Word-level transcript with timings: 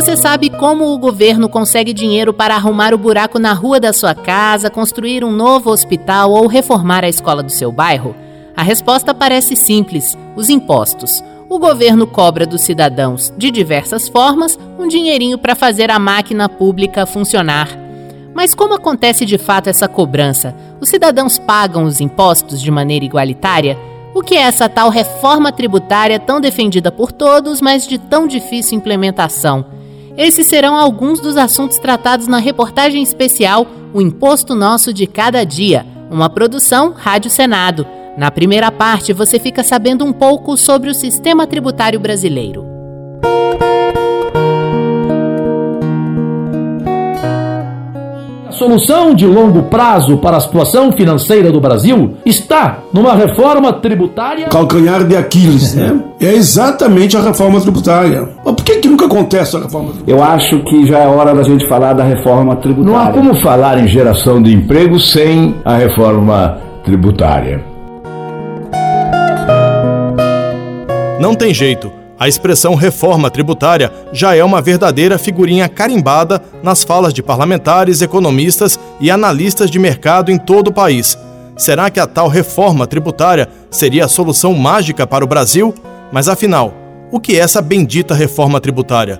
Você 0.00 0.16
sabe 0.16 0.48
como 0.48 0.94
o 0.94 0.98
governo 0.98 1.46
consegue 1.46 1.92
dinheiro 1.92 2.32
para 2.32 2.54
arrumar 2.54 2.94
o 2.94 2.98
buraco 2.98 3.38
na 3.38 3.52
rua 3.52 3.78
da 3.78 3.92
sua 3.92 4.14
casa, 4.14 4.70
construir 4.70 5.22
um 5.22 5.30
novo 5.30 5.68
hospital 5.70 6.32
ou 6.32 6.46
reformar 6.46 7.04
a 7.04 7.08
escola 7.08 7.42
do 7.42 7.52
seu 7.52 7.70
bairro? 7.70 8.16
A 8.56 8.62
resposta 8.62 9.12
parece 9.12 9.54
simples: 9.54 10.16
os 10.34 10.48
impostos. 10.48 11.22
O 11.50 11.58
governo 11.58 12.06
cobra 12.06 12.46
dos 12.46 12.62
cidadãos, 12.62 13.30
de 13.36 13.50
diversas 13.50 14.08
formas, 14.08 14.58
um 14.78 14.88
dinheirinho 14.88 15.36
para 15.36 15.54
fazer 15.54 15.90
a 15.90 15.98
máquina 15.98 16.48
pública 16.48 17.04
funcionar. 17.04 17.68
Mas 18.32 18.54
como 18.54 18.72
acontece 18.72 19.26
de 19.26 19.36
fato 19.36 19.68
essa 19.68 19.86
cobrança? 19.86 20.56
Os 20.80 20.88
cidadãos 20.88 21.38
pagam 21.38 21.84
os 21.84 22.00
impostos 22.00 22.58
de 22.62 22.70
maneira 22.70 23.04
igualitária? 23.04 23.76
O 24.14 24.22
que 24.22 24.34
é 24.34 24.40
essa 24.40 24.66
tal 24.66 24.88
reforma 24.88 25.52
tributária 25.52 26.18
tão 26.18 26.40
defendida 26.40 26.90
por 26.90 27.12
todos, 27.12 27.60
mas 27.60 27.86
de 27.86 27.98
tão 27.98 28.26
difícil 28.26 28.78
implementação? 28.78 29.78
Esses 30.16 30.46
serão 30.46 30.76
alguns 30.76 31.20
dos 31.20 31.36
assuntos 31.36 31.78
tratados 31.78 32.26
na 32.26 32.38
reportagem 32.38 33.02
especial 33.02 33.66
O 33.92 34.00
Imposto 34.00 34.54
Nosso 34.54 34.92
de 34.92 35.06
Cada 35.06 35.44
Dia, 35.44 35.86
uma 36.10 36.28
produção 36.28 36.92
Rádio 36.92 37.30
Senado. 37.30 37.86
Na 38.16 38.30
primeira 38.30 38.70
parte, 38.70 39.12
você 39.12 39.38
fica 39.38 39.62
sabendo 39.62 40.04
um 40.04 40.12
pouco 40.12 40.56
sobre 40.56 40.90
o 40.90 40.94
sistema 40.94 41.46
tributário 41.46 42.00
brasileiro. 42.00 42.69
Solução 48.60 49.14
de 49.14 49.24
longo 49.26 49.62
prazo 49.62 50.18
para 50.18 50.36
a 50.36 50.40
situação 50.40 50.92
financeira 50.92 51.50
do 51.50 51.58
Brasil 51.58 52.16
está 52.26 52.80
numa 52.92 53.14
reforma 53.14 53.72
tributária. 53.72 54.48
Calcanhar 54.48 55.02
de 55.02 55.16
Aquiles, 55.16 55.74
né? 55.74 55.98
É 56.20 56.34
exatamente 56.34 57.16
a 57.16 57.22
reforma 57.22 57.58
tributária. 57.58 58.28
Mas 58.44 58.54
por 58.54 58.62
que, 58.62 58.76
que 58.76 58.88
nunca 58.88 59.06
acontece 59.06 59.56
a 59.56 59.60
reforma 59.60 59.92
tributária? 59.92 60.14
Eu 60.14 60.22
acho 60.22 60.58
que 60.64 60.86
já 60.86 60.98
é 60.98 61.06
hora 61.06 61.34
da 61.34 61.42
gente 61.42 61.66
falar 61.66 61.94
da 61.94 62.04
reforma 62.04 62.54
tributária. 62.56 62.98
Não 62.98 63.02
há 63.02 63.10
como 63.10 63.34
falar 63.36 63.78
em 63.78 63.88
geração 63.88 64.42
de 64.42 64.54
emprego 64.54 65.00
sem 65.00 65.54
a 65.64 65.76
reforma 65.76 66.58
tributária. 66.84 67.64
Não 71.18 71.34
tem 71.34 71.54
jeito. 71.54 71.99
A 72.20 72.28
expressão 72.28 72.74
reforma 72.74 73.30
tributária 73.30 73.90
já 74.12 74.36
é 74.36 74.44
uma 74.44 74.60
verdadeira 74.60 75.16
figurinha 75.16 75.66
carimbada 75.70 76.42
nas 76.62 76.84
falas 76.84 77.14
de 77.14 77.22
parlamentares, 77.22 78.02
economistas 78.02 78.78
e 79.00 79.10
analistas 79.10 79.70
de 79.70 79.78
mercado 79.78 80.30
em 80.30 80.36
todo 80.36 80.68
o 80.68 80.72
país. 80.72 81.16
Será 81.56 81.88
que 81.88 81.98
a 81.98 82.06
tal 82.06 82.28
reforma 82.28 82.86
tributária 82.86 83.48
seria 83.70 84.04
a 84.04 84.08
solução 84.08 84.52
mágica 84.52 85.06
para 85.06 85.24
o 85.24 85.26
Brasil? 85.26 85.74
Mas 86.12 86.28
afinal, 86.28 86.74
o 87.10 87.18
que 87.18 87.36
é 87.36 87.38
essa 87.38 87.62
bendita 87.62 88.14
reforma 88.14 88.60
tributária? 88.60 89.18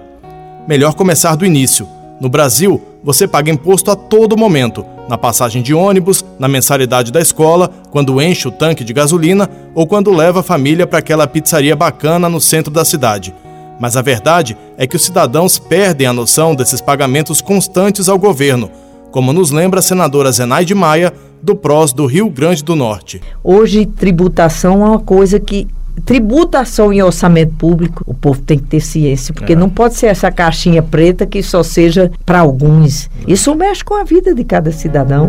Melhor 0.68 0.92
começar 0.92 1.36
do 1.36 1.46
início. 1.46 1.88
No 2.20 2.28
Brasil, 2.28 2.82
você 3.02 3.26
paga 3.26 3.50
imposto 3.50 3.90
a 3.90 3.96
todo 3.96 4.36
momento, 4.36 4.84
na 5.10 5.18
passagem 5.18 5.60
de 5.60 5.74
ônibus, 5.74 6.24
na 6.38 6.46
mensalidade 6.46 7.10
da 7.10 7.20
escola, 7.20 7.68
quando 7.90 8.22
enche 8.22 8.46
o 8.46 8.52
tanque 8.52 8.84
de 8.84 8.92
gasolina 8.92 9.50
ou 9.74 9.84
quando 9.84 10.14
leva 10.14 10.38
a 10.38 10.44
família 10.44 10.86
para 10.86 11.00
aquela 11.00 11.26
pizzaria 11.26 11.74
bacana 11.74 12.28
no 12.28 12.40
centro 12.40 12.72
da 12.72 12.84
cidade. 12.84 13.34
Mas 13.80 13.96
a 13.96 14.02
verdade 14.02 14.56
é 14.78 14.86
que 14.86 14.94
os 14.94 15.02
cidadãos 15.02 15.58
perdem 15.58 16.06
a 16.06 16.12
noção 16.12 16.54
desses 16.54 16.80
pagamentos 16.80 17.40
constantes 17.40 18.08
ao 18.08 18.20
governo, 18.20 18.70
como 19.10 19.32
nos 19.32 19.50
lembra 19.50 19.80
a 19.80 19.82
senadora 19.82 20.30
Zenaide 20.30 20.76
Maia, 20.76 21.12
do 21.42 21.56
PROS 21.56 21.92
do 21.92 22.06
Rio 22.06 22.30
Grande 22.30 22.62
do 22.62 22.76
Norte. 22.76 23.20
Hoje, 23.42 23.86
tributação 23.86 24.74
é 24.82 24.90
uma 24.90 25.00
coisa 25.00 25.40
que 25.40 25.66
tributação 26.00 26.92
em 26.92 27.02
orçamento 27.02 27.54
público, 27.54 28.02
o 28.06 28.14
povo 28.14 28.40
tem 28.40 28.58
que 28.58 28.64
ter 28.64 28.80
ciência, 28.80 29.32
porque 29.32 29.52
é. 29.52 29.56
não 29.56 29.68
pode 29.68 29.94
ser 29.94 30.06
essa 30.06 30.30
caixinha 30.30 30.82
preta 30.82 31.26
que 31.26 31.42
só 31.42 31.62
seja 31.62 32.10
para 32.24 32.40
alguns. 32.40 33.10
Isso 33.26 33.54
mexe 33.54 33.84
com 33.84 33.94
a 33.94 34.04
vida 34.04 34.34
de 34.34 34.44
cada 34.44 34.72
cidadão. 34.72 35.28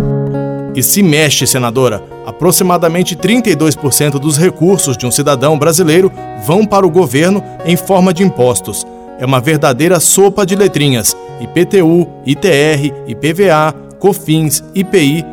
E 0.74 0.82
se 0.82 1.04
mexe, 1.04 1.46
senadora, 1.46 2.02
aproximadamente 2.26 3.16
32% 3.16 4.12
dos 4.20 4.38
recursos 4.38 4.96
de 4.96 5.06
um 5.06 5.12
cidadão 5.12 5.60
brasileiro 5.60 6.12
vão 6.46 6.66
para 6.66 6.86
o 6.86 6.90
governo 6.90 7.44
em 7.66 7.76
forma 7.76 8.14
de 8.14 8.24
impostos. 8.24 8.86
É 9.20 9.26
uma 9.26 9.42
verdadeira 9.42 10.00
sopa 10.00 10.46
de 10.46 10.56
letrinhas: 10.56 11.16
IPTU, 11.42 12.08
ITR, 12.26 12.94
IPVA, 13.08 13.76
COFINS, 14.00 14.64
IPI, 14.74 15.26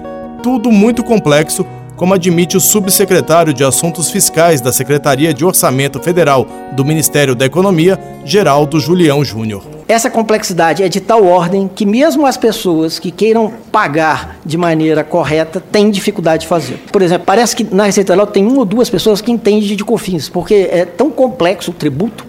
tudo 0.42 0.70
muito 0.70 1.02
complexo 1.04 1.64
como 1.98 2.14
admite 2.14 2.56
o 2.56 2.60
subsecretário 2.60 3.52
de 3.52 3.64
Assuntos 3.64 4.08
Fiscais 4.08 4.60
da 4.60 4.72
Secretaria 4.72 5.34
de 5.34 5.44
Orçamento 5.44 6.00
Federal 6.00 6.46
do 6.72 6.84
Ministério 6.84 7.34
da 7.34 7.44
Economia, 7.44 7.98
Geraldo 8.24 8.78
Julião 8.78 9.24
Júnior. 9.24 9.64
Essa 9.88 10.08
complexidade 10.08 10.82
é 10.82 10.88
de 10.88 11.00
tal 11.00 11.26
ordem 11.26 11.68
que 11.74 11.84
mesmo 11.84 12.24
as 12.24 12.36
pessoas 12.36 13.00
que 13.00 13.10
queiram 13.10 13.52
pagar 13.72 14.36
de 14.46 14.56
maneira 14.56 15.02
correta 15.02 15.60
têm 15.60 15.90
dificuldade 15.90 16.42
de 16.42 16.46
fazer. 16.46 16.78
Por 16.92 17.02
exemplo, 17.02 17.26
parece 17.26 17.56
que 17.56 17.66
na 17.74 17.84
Receita 17.84 18.12
Federal 18.12 18.26
tem 18.28 18.46
uma 18.46 18.60
ou 18.60 18.64
duas 18.64 18.88
pessoas 18.88 19.20
que 19.20 19.32
entendem 19.32 19.76
de 19.76 19.84
COFINS, 19.84 20.28
porque 20.28 20.68
é 20.70 20.84
tão 20.84 21.10
complexo 21.10 21.72
o 21.72 21.74
tributo. 21.74 22.24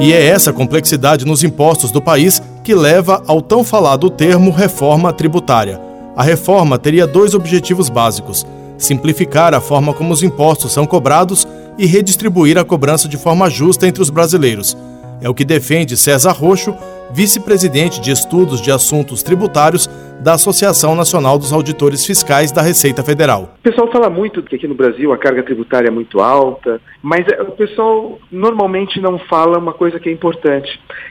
E 0.00 0.12
é 0.12 0.26
essa 0.26 0.52
complexidade 0.52 1.24
nos 1.24 1.44
impostos 1.44 1.92
do 1.92 2.02
país 2.02 2.42
que 2.64 2.74
leva 2.74 3.22
ao 3.26 3.40
tão 3.40 3.62
falado 3.62 4.10
termo 4.10 4.50
reforma 4.50 5.12
tributária 5.12 5.85
a 6.16 6.22
reforma 6.22 6.78
teria 6.78 7.06
dois 7.06 7.34
objetivos 7.34 7.90
básicos: 7.90 8.46
simplificar 8.78 9.54
a 9.54 9.60
forma 9.60 9.92
como 9.92 10.12
os 10.12 10.22
impostos 10.22 10.72
são 10.72 10.86
cobrados 10.86 11.46
e 11.78 11.84
redistribuir 11.84 12.56
a 12.56 12.64
cobrança 12.64 13.06
de 13.06 13.18
forma 13.18 13.50
justa 13.50 13.86
entre 13.86 14.02
os 14.02 14.08
brasileiros. 14.08 14.76
É 15.20 15.28
o 15.28 15.34
que 15.34 15.44
defende 15.44 15.96
César 15.96 16.32
Roxo, 16.32 16.74
vice-presidente 17.12 18.00
de 18.00 18.10
Estudos 18.10 18.60
de 18.60 18.70
Assuntos 18.70 19.22
Tributários 19.22 19.88
da 20.20 20.32
Associação 20.34 20.94
Nacional 20.94 21.38
dos 21.38 21.52
Auditores 21.52 22.04
Fiscais 22.04 22.50
da 22.50 22.62
Receita 22.62 23.02
Federal. 23.02 23.54
O 23.60 23.62
pessoal 23.62 23.90
fala 23.92 24.10
muito 24.10 24.42
que 24.42 24.56
aqui 24.56 24.66
no 24.66 24.74
Brasil 24.74 25.12
a 25.12 25.18
carga 25.18 25.42
tributária 25.42 25.88
é 25.88 25.90
muito 25.90 26.20
alta, 26.20 26.80
mas 27.02 27.26
o 27.40 27.52
pessoal 27.52 28.18
normalmente 28.32 29.00
não 29.00 29.18
fala 29.18 29.58
uma 29.58 29.74
coisa 29.74 30.00
que 30.00 30.08
é 30.08 30.12
importante, 30.12 30.68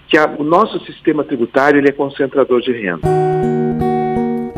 que 0.08 0.18
o 0.40 0.44
nosso 0.44 0.80
sistema 0.86 1.24
tributário 1.24 1.80
ele 1.80 1.90
é 1.90 1.94
concentrador 1.94 2.62
de 2.62 2.72
renda. 2.72 3.95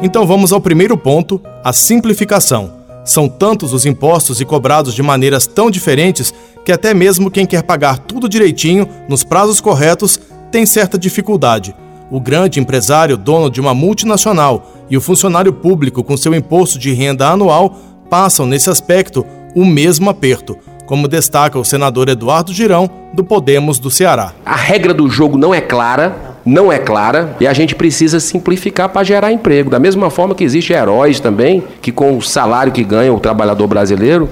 Então 0.02 0.28
vamos 0.28 0.54
ao 0.54 0.62
primeiro 0.62 0.96
ponto, 0.96 1.42
a 1.64 1.74
simplificação. 1.74 2.72
São 3.04 3.28
tantos 3.28 3.74
os 3.74 3.86
impostos 3.86 4.40
e 4.40 4.46
cobrados 4.46 4.94
de 4.94 5.02
maneiras 5.02 5.48
tão 5.48 5.72
diferentes 5.72 6.34
que 6.64 6.72
até 6.72 6.94
mesmo 6.94 7.32
quem 7.32 7.46
quer 7.46 7.64
pagar 7.64 7.98
tudo 7.98 8.30
direitinho, 8.30 8.88
nos 9.10 9.24
prazos 9.24 9.60
corretos, 9.60 10.20
tem 10.52 10.66
certa 10.66 11.00
dificuldade. 11.00 11.76
O 12.12 12.20
grande 12.20 12.60
empresário, 12.60 13.18
dono 13.18 13.50
de 13.50 13.60
uma 13.60 13.74
multinacional, 13.74 14.72
e 14.90 14.96
o 14.96 15.02
funcionário 15.02 15.52
público 15.52 16.04
com 16.04 16.16
seu 16.16 16.36
imposto 16.36 16.78
de 16.78 16.94
renda 16.94 17.30
anual 17.30 17.76
passam, 18.10 18.46
nesse 18.46 18.70
aspecto, 18.70 19.26
o 19.56 19.66
mesmo 19.66 20.10
aperto, 20.10 20.58
como 20.86 21.08
destaca 21.08 21.58
o 21.58 21.66
senador 21.66 22.08
Eduardo 22.08 22.54
Girão, 22.54 22.90
do 23.14 23.24
Podemos 23.24 23.80
do 23.80 23.90
Ceará. 23.90 24.34
A 24.46 24.56
regra 24.56 24.94
do 24.94 25.10
jogo 25.10 25.38
não 25.38 25.54
é 25.54 25.60
clara, 25.60 26.27
não 26.48 26.72
é 26.72 26.80
clara 26.80 27.36
e 27.42 27.46
a 27.46 27.52
gente 27.52 27.76
precisa 27.76 28.22
simplificar 28.22 28.88
para 28.88 29.04
gerar 29.04 29.34
emprego. 29.34 29.70
Da 29.70 29.80
mesma 29.80 30.10
forma 30.10 30.34
que 30.34 30.46
existe 30.46 30.72
heróis 30.72 31.20
também, 31.20 31.62
que 31.82 31.92
com 31.92 32.18
o 32.18 32.22
salário 32.22 32.72
que 32.72 32.86
ganha 32.86 33.14
o 33.14 33.20
trabalhador 33.20 33.68
brasileiro, 33.68 34.30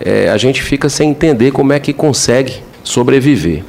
é, 0.00 0.30
a 0.30 0.38
gente 0.38 0.62
fica 0.62 0.88
sem 0.88 1.10
entender 1.10 1.50
como 1.50 1.74
é 1.74 1.78
que 1.78 1.92
consegue 1.92 2.54
sobreviver. 2.82 3.62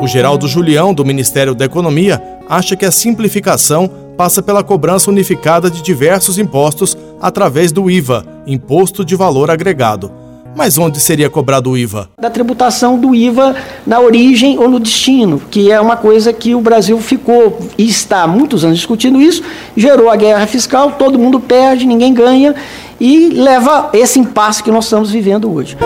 O 0.00 0.06
Geraldo 0.06 0.46
Julião, 0.46 0.94
do 0.94 1.04
Ministério 1.04 1.56
da 1.56 1.64
Economia, 1.64 2.22
acha 2.48 2.76
que 2.76 2.86
a 2.86 2.90
simplificação 2.92 3.90
passa 4.16 4.40
pela 4.40 4.62
cobrança 4.62 5.10
unificada 5.10 5.68
de 5.68 5.82
diversos 5.82 6.38
impostos 6.38 6.96
através 7.20 7.72
do 7.72 7.90
IVA, 7.90 8.24
Imposto 8.46 9.04
de 9.04 9.16
Valor 9.16 9.50
Agregado. 9.50 10.19
Mas 10.54 10.76
onde 10.78 11.00
seria 11.00 11.30
cobrado 11.30 11.70
o 11.70 11.76
IVA? 11.76 12.10
Da 12.20 12.28
tributação 12.28 12.98
do 12.98 13.14
IVA 13.14 13.54
na 13.86 14.00
origem 14.00 14.58
ou 14.58 14.68
no 14.68 14.80
destino, 14.80 15.40
que 15.50 15.70
é 15.70 15.80
uma 15.80 15.96
coisa 15.96 16.32
que 16.32 16.54
o 16.54 16.60
Brasil 16.60 16.98
ficou 17.00 17.58
e 17.78 17.88
está 17.88 18.22
há 18.22 18.26
muitos 18.26 18.64
anos 18.64 18.78
discutindo 18.78 19.20
isso, 19.20 19.42
gerou 19.76 20.10
a 20.10 20.16
guerra 20.16 20.46
fiscal, 20.46 20.92
todo 20.92 21.18
mundo 21.18 21.40
perde, 21.40 21.86
ninguém 21.86 22.12
ganha 22.12 22.54
e 23.00 23.28
leva 23.28 23.90
esse 23.92 24.18
impasse 24.18 24.62
que 24.62 24.70
nós 24.70 24.84
estamos 24.84 25.10
vivendo 25.10 25.50
hoje. 25.52 25.76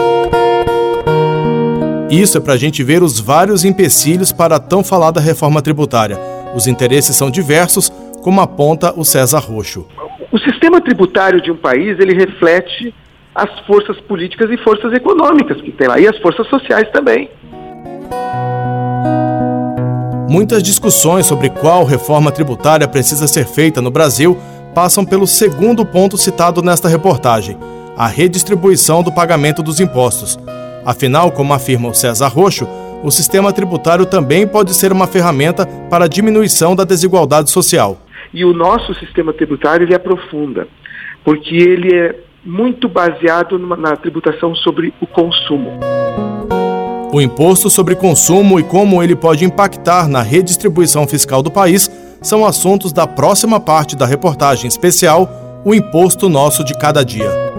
Isso 2.11 2.39
é 2.39 2.41
para 2.41 2.55
a 2.55 2.57
gente 2.57 2.83
ver 2.83 3.03
os 3.03 3.19
vários 3.19 3.65
empecilhos 3.65 4.33
para 4.33 4.57
a 4.57 4.61
tão 4.61 4.85
falada 4.85 5.21
reforma 5.21 5.61
tributária. 5.61 6.19
Os 6.55 6.67
interesses 6.67 7.17
são 7.17 7.31
diversos, 7.31 7.91
como 8.23 8.41
aponta 8.41 8.95
o 8.97 9.05
César 9.05 9.41
Roxo. 9.41 9.87
O 10.33 10.39
sistema 10.39 10.81
tributário 10.81 11.41
de 11.41 11.51
um 11.51 11.57
país 11.57 11.99
ele 11.99 12.15
reflete 12.15 12.95
as 13.35 13.51
forças 13.67 13.99
políticas 14.03 14.51
e 14.51 14.57
forças 14.59 14.93
econômicas 14.93 15.61
que 15.61 15.73
tem 15.73 15.89
lá, 15.89 15.99
e 15.99 16.07
as 16.07 16.19
forças 16.19 16.47
sociais 16.49 16.89
também. 16.91 17.29
Muitas 20.29 20.63
discussões 20.63 21.27
sobre 21.27 21.51
qual 21.51 21.85
reforma 21.85 22.33
tributária 22.33 22.89
precisa 22.89 23.27
ser 23.27 23.47
feita 23.47 23.83
no 23.83 23.91
Brasil 23.91 24.37
passam 24.75 25.05
pelo 25.05 25.27
segundo 25.27 25.87
ponto 25.87 26.17
citado 26.17 26.61
nesta 26.61 26.89
reportagem, 26.89 27.57
a 27.97 28.09
redistribuição 28.09 29.03
do 29.03 29.13
pagamento 29.13 29.63
dos 29.63 29.79
impostos. 29.79 30.39
Afinal, 30.85 31.31
como 31.31 31.55
afirma 31.55 31.89
o 31.89 31.95
César 31.95 32.29
Roxo, 32.29 32.67
o 33.03 33.11
sistema 33.11 33.53
tributário 33.53 34.07
também 34.07 34.47
pode 34.47 34.75
ser 34.75 34.91
uma 34.91 35.07
ferramenta 35.07 35.67
para 35.89 36.07
a 36.07 36.09
diminuição 36.09 36.75
da 36.75 36.85
desigualdade 36.85 37.51
social. 37.51 37.99
E 38.33 38.45
o 38.45 38.53
nosso 38.53 38.95
sistema 38.95 39.33
tributário 39.33 39.87
ele 39.87 39.95
aprofunda, 39.95 40.67
porque 41.23 41.55
ele 41.55 41.95
é 41.95 42.15
muito 42.45 42.89
baseado 42.89 43.59
numa, 43.59 43.77
na 43.77 43.97
tributação 43.97 44.55
sobre 44.55 44.93
o 45.01 45.07
consumo. 45.07 45.71
O 47.13 47.21
imposto 47.21 47.71
sobre 47.71 47.95
consumo 47.95 48.59
e 48.59 48.65
como 48.65 49.03
ele 49.03 49.15
pode 49.15 49.45
impactar 49.45 50.09
na 50.09 50.21
redistribuição 50.21 51.07
fiscal 51.07 51.43
do 51.43 51.51
país 51.51 51.89
são 52.21 52.45
assuntos 52.45 52.93
da 52.93 53.07
próxima 53.07 53.61
parte 53.61 53.95
da 53.95 54.07
reportagem 54.07 54.67
especial 54.67 55.29
O 55.65 55.75
Imposto 55.75 56.29
Nosso 56.29 56.65
de 56.65 56.77
Cada 56.77 57.05
Dia. 57.05 57.54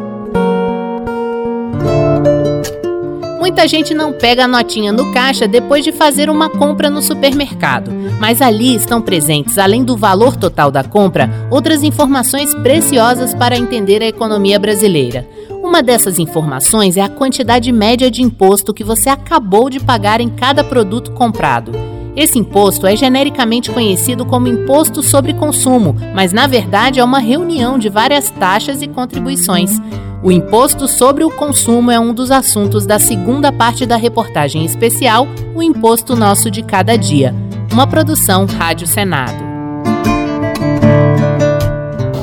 Muita 3.56 3.70
gente 3.70 3.94
não 3.94 4.12
pega 4.12 4.44
a 4.44 4.48
notinha 4.50 4.92
no 4.92 5.14
caixa 5.14 5.48
depois 5.48 5.82
de 5.82 5.94
fazer 5.94 6.30
uma 6.30 6.50
compra 6.50 6.90
no 6.90 7.02
supermercado, 7.02 7.90
mas 8.20 8.42
ali 8.42 8.76
estão 8.76 9.02
presentes, 9.02 9.58
além 9.58 9.82
do 9.82 9.96
valor 9.96 10.36
total 10.36 10.70
da 10.70 10.84
compra, 10.84 11.30
outras 11.50 11.82
informações 11.82 12.54
preciosas 12.56 13.34
para 13.34 13.58
entender 13.58 14.04
a 14.04 14.08
economia 14.08 14.60
brasileira. 14.60 15.26
Uma 15.64 15.82
dessas 15.82 16.20
informações 16.20 16.98
é 16.98 17.02
a 17.02 17.08
quantidade 17.08 17.72
média 17.72 18.12
de 18.12 18.22
imposto 18.22 18.74
que 18.74 18.84
você 18.84 19.08
acabou 19.08 19.70
de 19.70 19.80
pagar 19.80 20.20
em 20.20 20.28
cada 20.28 20.62
produto 20.62 21.12
comprado. 21.12 21.72
Esse 22.14 22.38
imposto 22.38 22.86
é 22.86 22.94
genericamente 22.94 23.72
conhecido 23.72 24.26
como 24.26 24.50
Imposto 24.50 25.02
sobre 25.02 25.34
Consumo, 25.34 25.96
mas 26.14 26.34
na 26.34 26.46
verdade 26.46 27.00
é 27.00 27.04
uma 27.04 27.20
reunião 27.20 27.80
de 27.80 27.88
várias 27.88 28.30
taxas 28.32 28.82
e 28.82 28.88
contribuições. 28.90 29.80
O 30.26 30.32
imposto 30.32 30.88
sobre 30.88 31.24
o 31.24 31.30
consumo 31.30 31.92
é 31.92 32.00
um 32.00 32.12
dos 32.12 32.32
assuntos 32.32 32.84
da 32.84 32.98
segunda 32.98 33.52
parte 33.52 33.86
da 33.86 33.96
reportagem 33.96 34.66
especial 34.66 35.28
O 35.54 35.62
Imposto 35.62 36.16
Nosso 36.16 36.50
de 36.50 36.64
Cada 36.64 36.98
Dia, 36.98 37.32
uma 37.72 37.86
produção 37.86 38.48
Rádio 38.48 38.88
Senado. 38.88 39.38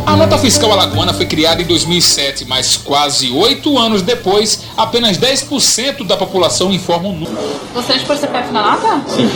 A 0.04 0.16
nota 0.16 0.36
fiscal 0.36 0.72
alagoana 0.72 1.14
foi 1.14 1.26
criada 1.26 1.62
em 1.62 1.64
2007, 1.64 2.44
mas 2.46 2.76
quase 2.76 3.30
oito 3.30 3.78
anos 3.78 4.02
depois, 4.02 4.64
apenas 4.76 5.16
10% 5.16 6.04
da 6.04 6.16
população 6.16 6.72
informa 6.72 7.08
o 7.08 7.12
número. 7.12 7.38
Você 7.72 8.00
pôr 8.00 8.16
CPF 8.16 8.50
na 8.50 8.72
nota? 8.72 9.08
Sim. 9.08 9.30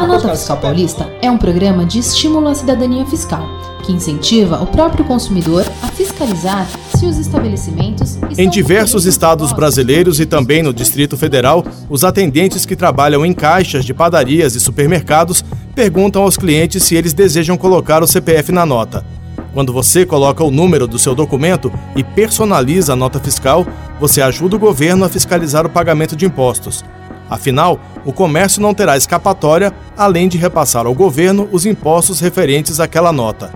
A 0.00 0.06
Nota 0.06 0.30
Fiscal 0.30 0.56
Paulista 0.56 1.12
é 1.20 1.30
um 1.30 1.36
programa 1.36 1.84
de 1.84 1.98
estímulo 1.98 2.48
à 2.48 2.54
cidadania 2.54 3.04
fiscal, 3.04 3.46
que 3.84 3.92
incentiva 3.92 4.58
o 4.62 4.66
próprio 4.66 5.04
consumidor 5.04 5.62
a 5.82 5.88
fiscalizar 5.88 6.66
se 6.96 7.04
os 7.04 7.18
estabelecimentos. 7.18 8.16
Em 8.38 8.48
diversos 8.48 9.04
estados 9.04 9.52
brasileiros 9.52 10.18
e 10.18 10.24
também 10.24 10.62
no 10.62 10.72
Distrito 10.72 11.18
Federal, 11.18 11.62
os 11.90 12.02
atendentes 12.02 12.64
que 12.64 12.74
trabalham 12.74 13.26
em 13.26 13.34
caixas 13.34 13.84
de 13.84 13.92
padarias 13.92 14.54
e 14.54 14.60
supermercados 14.60 15.44
perguntam 15.74 16.22
aos 16.22 16.38
clientes 16.38 16.82
se 16.82 16.94
eles 16.94 17.12
desejam 17.12 17.58
colocar 17.58 18.02
o 18.02 18.06
CPF 18.06 18.52
na 18.52 18.64
nota. 18.64 19.04
Quando 19.52 19.70
você 19.70 20.06
coloca 20.06 20.42
o 20.42 20.50
número 20.50 20.88
do 20.88 20.98
seu 20.98 21.14
documento 21.14 21.70
e 21.94 22.02
personaliza 22.02 22.94
a 22.94 22.96
nota 22.96 23.20
fiscal, 23.20 23.66
você 24.00 24.22
ajuda 24.22 24.56
o 24.56 24.58
governo 24.58 25.04
a 25.04 25.10
fiscalizar 25.10 25.66
o 25.66 25.70
pagamento 25.70 26.16
de 26.16 26.24
impostos. 26.24 26.82
Afinal, 27.30 27.78
o 28.04 28.12
comércio 28.12 28.60
não 28.60 28.74
terá 28.74 28.96
escapatória 28.96 29.72
além 29.96 30.26
de 30.26 30.36
repassar 30.36 30.84
ao 30.84 30.94
governo 30.94 31.48
os 31.52 31.64
impostos 31.64 32.18
referentes 32.18 32.80
àquela 32.80 33.12
nota. 33.12 33.52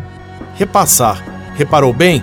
Repassar. 0.55 1.21
Reparou 1.57 1.93
bem? 1.93 2.23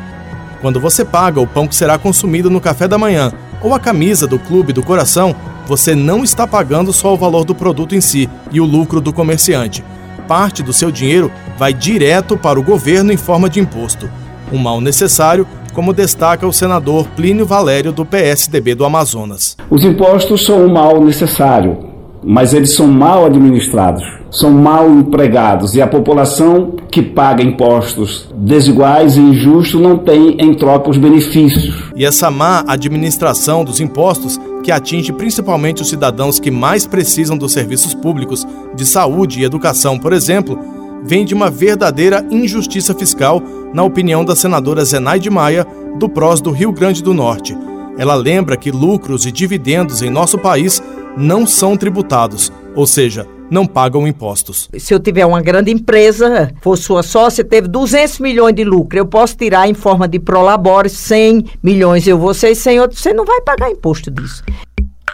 Quando 0.61 0.79
você 0.79 1.03
paga 1.03 1.41
o 1.41 1.47
pão 1.47 1.67
que 1.67 1.75
será 1.75 1.97
consumido 1.97 2.49
no 2.49 2.61
café 2.61 2.87
da 2.87 2.97
manhã 2.97 3.33
ou 3.61 3.73
a 3.73 3.79
camisa 3.79 4.25
do 4.25 4.39
clube 4.39 4.71
do 4.71 4.81
coração, 4.81 5.35
você 5.67 5.93
não 5.93 6.23
está 6.23 6.47
pagando 6.47 6.93
só 6.93 7.13
o 7.13 7.17
valor 7.17 7.43
do 7.43 7.53
produto 7.53 7.95
em 7.95 8.01
si 8.01 8.29
e 8.51 8.61
o 8.61 8.65
lucro 8.65 9.01
do 9.01 9.11
comerciante. 9.11 9.83
Parte 10.27 10.63
do 10.63 10.71
seu 10.71 10.89
dinheiro 10.89 11.31
vai 11.57 11.73
direto 11.73 12.37
para 12.37 12.59
o 12.59 12.63
governo 12.63 13.11
em 13.11 13.17
forma 13.17 13.49
de 13.49 13.59
imposto. 13.59 14.09
Um 14.51 14.57
mal 14.57 14.79
necessário 14.79 15.45
como 15.73 15.93
destaca 15.93 16.47
o 16.47 16.53
senador 16.53 17.07
Plínio 17.15 17.45
Valério 17.45 17.91
do 17.91 18.05
PSDB 18.05 18.75
do 18.75 18.85
Amazonas. 18.85 19.55
Os 19.69 19.83
impostos 19.83 20.45
são 20.45 20.65
um 20.65 20.71
mal 20.71 21.03
necessário, 21.03 21.77
mas 22.23 22.53
eles 22.53 22.75
são 22.75 22.87
mal 22.87 23.25
administrados, 23.25 24.03
são 24.29 24.51
mal 24.51 24.89
empregados 24.89 25.75
e 25.75 25.81
a 25.81 25.87
população 25.87 26.75
que 26.91 27.01
paga 27.01 27.43
impostos 27.43 28.29
desiguais 28.35 29.15
e 29.15 29.19
injustos 29.19 29.81
não 29.81 29.97
tem 29.97 30.37
em 30.39 30.53
troca 30.53 30.89
os 30.89 30.97
benefícios. 30.97 31.91
E 31.95 32.05
essa 32.05 32.29
má 32.29 32.63
administração 32.67 33.63
dos 33.63 33.79
impostos, 33.79 34.39
que 34.63 34.71
atinge 34.71 35.11
principalmente 35.11 35.81
os 35.81 35.89
cidadãos 35.89 36.39
que 36.39 36.51
mais 36.51 36.85
precisam 36.85 37.37
dos 37.37 37.51
serviços 37.51 37.93
públicos 37.93 38.45
de 38.75 38.85
saúde 38.85 39.39
e 39.39 39.43
educação, 39.43 39.97
por 39.97 40.13
exemplo, 40.13 40.59
vem 41.03 41.25
de 41.25 41.33
uma 41.33 41.49
verdadeira 41.49 42.25
injustiça 42.29 42.93
fiscal, 42.93 43.41
na 43.73 43.83
opinião 43.83 44.23
da 44.23 44.35
senadora 44.35 44.85
Zenaide 44.85 45.29
Maia, 45.29 45.65
do 45.97 46.09
PROS 46.09 46.41
do 46.41 46.51
Rio 46.51 46.71
Grande 46.71 47.03
do 47.03 47.13
Norte. 47.13 47.57
Ela 47.97 48.15
lembra 48.15 48.57
que 48.57 48.71
lucros 48.71 49.25
e 49.25 49.31
dividendos 49.31 50.01
em 50.01 50.09
nosso 50.09 50.37
país 50.37 50.81
não 51.17 51.45
são 51.45 51.75
tributados, 51.75 52.51
ou 52.75 52.87
seja, 52.87 53.27
não 53.49 53.67
pagam 53.67 54.07
impostos. 54.07 54.69
Se 54.77 54.93
eu 54.93 54.99
tiver 54.99 55.25
uma 55.25 55.41
grande 55.41 55.71
empresa, 55.71 56.51
for 56.61 56.77
sua 56.77 57.03
sócia, 57.03 57.43
teve 57.43 57.67
200 57.67 58.19
milhões 58.19 58.55
de 58.55 58.63
lucro, 58.63 58.97
eu 58.97 59.05
posso 59.05 59.35
tirar 59.35 59.67
em 59.67 59.73
forma 59.73 60.07
de 60.07 60.19
prolabore 60.19 60.89
100 60.89 61.45
milhões, 61.61 62.07
eu 62.07 62.17
vou 62.17 62.33
ser 62.33 62.55
100 62.55 62.79
outros, 62.79 63.01
você 63.01 63.13
não 63.13 63.25
vai 63.25 63.41
pagar 63.41 63.69
imposto 63.69 64.09
disso. 64.09 64.41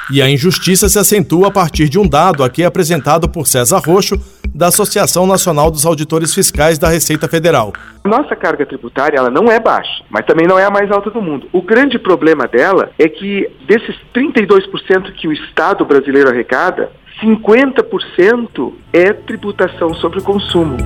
E 0.10 0.22
a 0.22 0.30
injustiça 0.30 0.88
se 0.88 0.98
acentua 0.98 1.50
a 1.50 1.52
partir 1.52 1.90
de 1.90 2.00
um 2.00 2.08
dado 2.08 2.42
aqui 2.42 2.64
apresentado 2.64 3.28
por 3.28 3.46
César 3.46 3.80
Roxo, 3.80 4.18
da 4.56 4.68
Associação 4.68 5.28
Nacional 5.28 5.70
dos 5.70 5.86
Auditores 5.86 6.34
Fiscais 6.34 6.80
da 6.80 6.88
Receita 6.88 7.28
Federal. 7.28 7.74
Nossa 8.06 8.36
carga 8.36 8.66
tributária 8.66 9.18
ela 9.18 9.30
não 9.30 9.52
é 9.52 9.60
baixa, 9.60 10.04
mas 10.10 10.26
também 10.26 10.48
não 10.48 10.58
é 10.58 10.64
a 10.64 10.72
mais 10.72 10.90
alta 10.90 11.12
do 11.12 11.22
mundo. 11.22 11.48
O 11.52 11.62
grande 11.62 12.00
problema 12.00 12.48
dela 12.48 12.90
é 12.98 13.10
que 13.10 13.50
desses 13.68 13.96
32% 14.16 15.12
que 15.12 15.28
o 15.28 15.34
Estado 15.34 15.84
brasileiro 15.86 16.30
arrecada, 16.30 16.90
50% 17.22 18.74
é 18.94 19.12
tributação 19.12 19.94
sobre 19.96 20.20
o 20.20 20.24
consumo. 20.24 20.78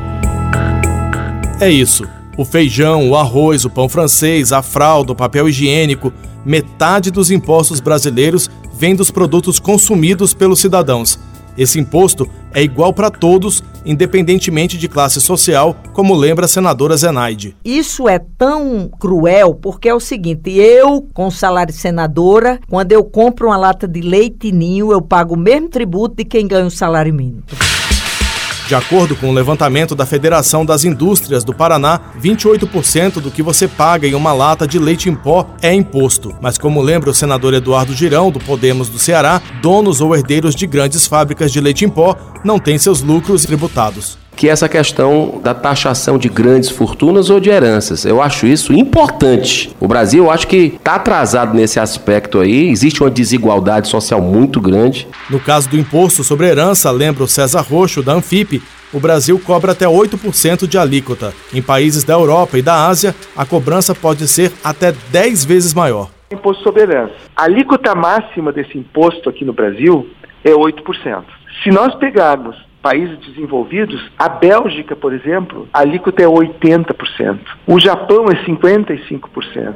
É 1.61 1.69
isso. 1.69 2.03
O 2.37 2.43
feijão, 2.43 3.09
o 3.09 3.15
arroz, 3.15 3.65
o 3.65 3.69
pão 3.69 3.87
francês, 3.87 4.51
a 4.51 4.63
fralda, 4.63 5.11
o 5.11 5.15
papel 5.15 5.47
higiênico, 5.47 6.11
metade 6.45 7.11
dos 7.11 7.31
impostos 7.31 7.79
brasileiros 7.79 8.49
vem 8.73 8.95
dos 8.95 9.11
produtos 9.11 9.59
consumidos 9.59 10.33
pelos 10.33 10.59
cidadãos. 10.59 11.19
Esse 11.57 11.79
imposto 11.79 12.27
é 12.53 12.63
igual 12.63 12.93
para 12.93 13.09
todos, 13.09 13.63
independentemente 13.85 14.77
de 14.77 14.87
classe 14.87 15.19
social, 15.19 15.75
como 15.93 16.15
lembra 16.15 16.45
a 16.45 16.47
senadora 16.47 16.95
Zenaide. 16.95 17.55
Isso 17.63 18.07
é 18.07 18.19
tão 18.19 18.89
cruel 18.99 19.53
porque 19.55 19.89
é 19.89 19.93
o 19.93 19.99
seguinte: 19.99 20.51
eu, 20.51 21.07
com 21.13 21.29
salário 21.29 21.73
de 21.73 21.79
senadora, 21.79 22.59
quando 22.69 22.91
eu 22.91 23.03
compro 23.03 23.47
uma 23.47 23.57
lata 23.57 23.87
de 23.87 24.01
leite 24.01 24.51
ninho, 24.51 24.91
eu 24.91 25.01
pago 25.01 25.35
o 25.35 25.37
mesmo 25.37 25.69
tributo 25.69 26.15
de 26.15 26.25
quem 26.25 26.47
ganha 26.47 26.65
um 26.65 26.69
salário 26.69 27.13
mínimo. 27.13 27.43
De 28.71 28.75
acordo 28.75 29.17
com 29.17 29.27
o 29.27 29.33
levantamento 29.33 29.93
da 29.93 30.05
Federação 30.05 30.65
das 30.65 30.85
Indústrias 30.85 31.43
do 31.43 31.53
Paraná, 31.53 31.99
28% 32.23 33.19
do 33.19 33.29
que 33.29 33.43
você 33.43 33.67
paga 33.67 34.07
em 34.07 34.13
uma 34.13 34.31
lata 34.31 34.65
de 34.65 34.79
leite 34.79 35.09
em 35.09 35.13
pó 35.13 35.45
é 35.61 35.73
imposto. 35.73 36.33
Mas, 36.39 36.57
como 36.57 36.81
lembra 36.81 37.09
o 37.09 37.13
senador 37.13 37.53
Eduardo 37.53 37.93
Girão, 37.93 38.31
do 38.31 38.39
Podemos 38.39 38.87
do 38.87 38.97
Ceará, 38.97 39.41
donos 39.61 39.99
ou 39.99 40.15
herdeiros 40.15 40.55
de 40.55 40.65
grandes 40.65 41.05
fábricas 41.05 41.51
de 41.51 41.59
leite 41.59 41.83
em 41.83 41.89
pó 41.89 42.15
não 42.45 42.57
têm 42.57 42.77
seus 42.77 43.01
lucros 43.01 43.43
tributados 43.43 44.20
que 44.35 44.47
é 44.47 44.51
essa 44.51 44.67
questão 44.67 45.39
da 45.43 45.53
taxação 45.53 46.17
de 46.17 46.29
grandes 46.29 46.69
fortunas 46.69 47.29
ou 47.29 47.39
de 47.39 47.49
heranças. 47.49 48.05
Eu 48.05 48.21
acho 48.21 48.47
isso 48.47 48.73
importante. 48.73 49.75
O 49.79 49.87
Brasil, 49.87 50.25
eu 50.25 50.31
acho 50.31 50.47
que 50.47 50.73
está 50.75 50.95
atrasado 50.95 51.53
nesse 51.53 51.79
aspecto 51.79 52.39
aí. 52.39 52.69
Existe 52.69 53.03
uma 53.03 53.09
desigualdade 53.09 53.87
social 53.87 54.21
muito 54.21 54.59
grande. 54.59 55.07
No 55.29 55.39
caso 55.39 55.69
do 55.69 55.77
imposto 55.77 56.23
sobre 56.23 56.47
herança, 56.47 56.89
lembra 56.91 57.23
o 57.23 57.27
César 57.27 57.61
Roxo, 57.61 58.01
da 58.01 58.13
Anfip, 58.13 58.61
o 58.93 58.99
Brasil 58.99 59.39
cobra 59.39 59.71
até 59.71 59.85
8% 59.85 60.67
de 60.67 60.77
alíquota. 60.77 61.33
Em 61.53 61.61
países 61.61 62.03
da 62.03 62.13
Europa 62.13 62.57
e 62.57 62.61
da 62.61 62.87
Ásia, 62.87 63.15
a 63.37 63.45
cobrança 63.45 63.95
pode 63.95 64.27
ser 64.27 64.51
até 64.63 64.91
10 64.91 65.45
vezes 65.45 65.73
maior. 65.73 66.09
Imposto 66.31 66.63
sobre 66.63 66.83
herança. 66.83 67.13
A 67.35 67.43
alíquota 67.43 67.95
máxima 67.95 68.51
desse 68.51 68.77
imposto 68.77 69.29
aqui 69.29 69.45
no 69.45 69.53
Brasil 69.53 70.09
é 70.43 70.51
8%. 70.51 71.23
Se 71.63 71.69
nós 71.69 71.95
pegarmos 71.95 72.55
países 72.81 73.19
desenvolvidos, 73.19 74.01
a 74.17 74.27
Bélgica, 74.27 74.95
por 74.95 75.13
exemplo, 75.13 75.67
a 75.71 75.79
alíquota 75.79 76.23
é 76.23 76.25
80%. 76.25 77.39
O 77.67 77.79
Japão 77.79 78.25
é 78.25 78.45
55%. 78.45 79.73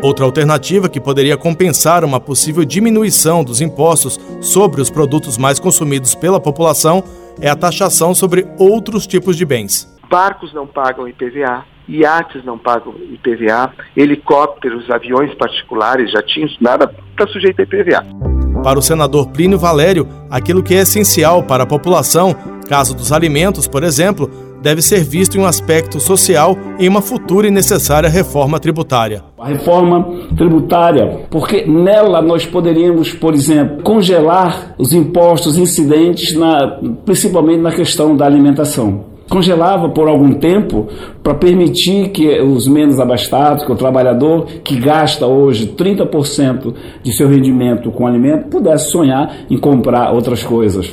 Outra 0.00 0.24
alternativa 0.24 0.88
que 0.88 1.00
poderia 1.00 1.36
compensar 1.36 2.04
uma 2.04 2.20
possível 2.20 2.64
diminuição 2.64 3.42
dos 3.42 3.60
impostos 3.60 4.18
sobre 4.40 4.80
os 4.80 4.90
produtos 4.90 5.36
mais 5.36 5.58
consumidos 5.58 6.14
pela 6.14 6.40
população 6.40 7.02
é 7.40 7.50
a 7.50 7.56
taxação 7.56 8.14
sobre 8.14 8.46
outros 8.58 9.06
tipos 9.06 9.36
de 9.36 9.44
bens. 9.44 9.92
Barcos 10.08 10.54
não 10.54 10.66
pagam 10.66 11.08
IPVA, 11.08 11.64
iates 11.88 12.44
não 12.44 12.56
pagam 12.56 12.94
IPVA, 13.12 13.72
helicópteros, 13.96 14.88
aviões 14.88 15.34
particulares, 15.34 16.12
jatinhos, 16.12 16.56
nada 16.60 16.94
está 17.10 17.26
sujeito 17.26 17.60
a 17.60 17.64
IPVA. 17.64 18.37
Para 18.62 18.78
o 18.78 18.82
senador 18.82 19.28
Plínio 19.28 19.58
Valério, 19.58 20.06
aquilo 20.30 20.62
que 20.62 20.74
é 20.74 20.78
essencial 20.78 21.42
para 21.42 21.62
a 21.64 21.66
população, 21.66 22.34
caso 22.68 22.94
dos 22.94 23.12
alimentos, 23.12 23.66
por 23.66 23.82
exemplo, 23.82 24.30
deve 24.60 24.82
ser 24.82 25.04
visto 25.04 25.36
em 25.36 25.40
um 25.40 25.46
aspecto 25.46 26.00
social 26.00 26.56
em 26.78 26.88
uma 26.88 27.00
futura 27.00 27.46
e 27.46 27.50
necessária 27.50 28.08
reforma 28.08 28.58
tributária. 28.58 29.22
A 29.38 29.48
reforma 29.48 30.04
tributária, 30.36 31.20
porque 31.30 31.64
nela 31.66 32.20
nós 32.20 32.44
poderíamos, 32.44 33.12
por 33.12 33.34
exemplo, 33.34 33.82
congelar 33.82 34.74
os 34.76 34.92
impostos 34.92 35.56
incidentes, 35.56 36.36
na, 36.36 36.78
principalmente 37.04 37.60
na 37.60 37.72
questão 37.72 38.16
da 38.16 38.26
alimentação 38.26 39.07
congelava 39.28 39.88
por 39.90 40.08
algum 40.08 40.32
tempo 40.32 40.88
para 41.22 41.34
permitir 41.34 42.08
que 42.10 42.40
os 42.40 42.66
menos 42.66 42.98
abastados, 42.98 43.64
que 43.64 43.72
o 43.72 43.76
trabalhador 43.76 44.46
que 44.64 44.76
gasta 44.76 45.26
hoje 45.26 45.74
30% 45.76 46.74
de 47.02 47.12
seu 47.12 47.28
rendimento 47.28 47.90
com 47.90 48.06
alimento, 48.06 48.48
pudesse 48.48 48.90
sonhar 48.90 49.36
em 49.50 49.58
comprar 49.58 50.12
outras 50.12 50.42
coisas. 50.42 50.90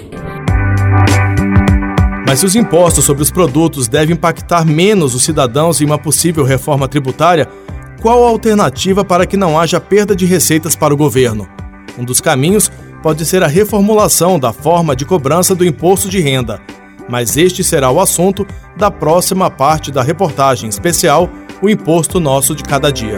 Mas 2.28 2.40
se 2.40 2.46
os 2.46 2.56
impostos 2.56 3.06
sobre 3.06 3.24
os 3.24 3.32
produtos 3.32 3.88
devem 3.88 4.16
impactar 4.16 4.66
menos 4.66 5.16
os 5.16 5.24
cidadãos 5.24 5.80
em 5.80 5.86
uma 5.86 5.98
possível 5.98 6.44
reforma 6.44 6.88
tributária, 6.88 7.48
qual 8.02 8.26
a 8.26 8.30
alternativa 8.30 9.06
para 9.06 9.26
que 9.26 9.38
não 9.38 9.58
haja 9.58 9.80
perda 9.80 10.16
de 10.16 10.26
receitas 10.26 10.76
para 10.76 10.94
o 10.94 10.98
governo? 10.98 11.48
Um 11.98 12.04
dos 12.04 12.20
caminhos 12.20 12.70
pode 13.02 13.26
ser 13.26 13.44
a 13.44 13.48
reformulação 13.48 14.38
da 14.38 14.52
forma 14.52 14.96
de 14.96 15.06
cobrança 15.06 15.56
do 15.56 15.64
imposto 15.64 16.10
de 16.10 16.20
renda. 16.20 16.60
Mas 17.08 17.38
este 17.38 17.64
será 17.64 17.92
o 17.92 18.00
assunto 18.00 18.46
da 18.78 18.90
próxima 18.90 19.50
parte 19.50 19.92
da 19.92 20.02
reportagem 20.02 20.70
especial 20.70 21.30
O 21.62 21.70
Imposto 21.70 22.20
Nosso 22.20 22.56
de 22.56 22.64
Cada 22.64 22.92
Dia. 22.92 23.18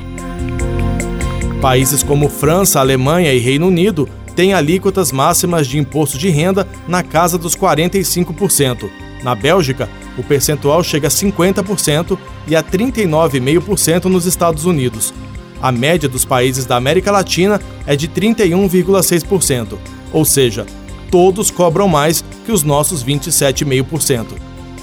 Países 1.61 2.03
como 2.03 2.29
França, 2.29 2.79
Alemanha 2.79 3.33
e 3.33 3.39
Reino 3.39 3.67
Unido 3.67 4.07
têm 4.35 4.53
alíquotas 4.53 5.11
máximas 5.11 5.65
de 5.65 5.79
imposto 5.79 6.15
de 6.17 6.29
renda 6.29 6.67
na 6.87 7.01
casa 7.01 7.35
dos 7.35 7.55
45%. 7.55 8.87
Na 9.23 9.33
Bélgica, 9.33 9.89
o 10.15 10.23
percentual 10.23 10.83
chega 10.83 11.07
a 11.07 11.11
50% 11.11 12.17
e 12.47 12.55
a 12.55 12.61
39,5% 12.61 14.05
nos 14.05 14.27
Estados 14.27 14.65
Unidos. 14.65 15.11
A 15.59 15.71
média 15.71 16.07
dos 16.07 16.23
países 16.23 16.67
da 16.67 16.75
América 16.75 17.11
Latina 17.11 17.59
é 17.87 17.95
de 17.95 18.07
31,6%, 18.07 19.79
ou 20.13 20.23
seja, 20.23 20.67
todos 21.09 21.49
cobram 21.49 21.87
mais 21.87 22.23
que 22.45 22.51
os 22.51 22.61
nossos 22.61 23.03
27,5%. 23.03 24.27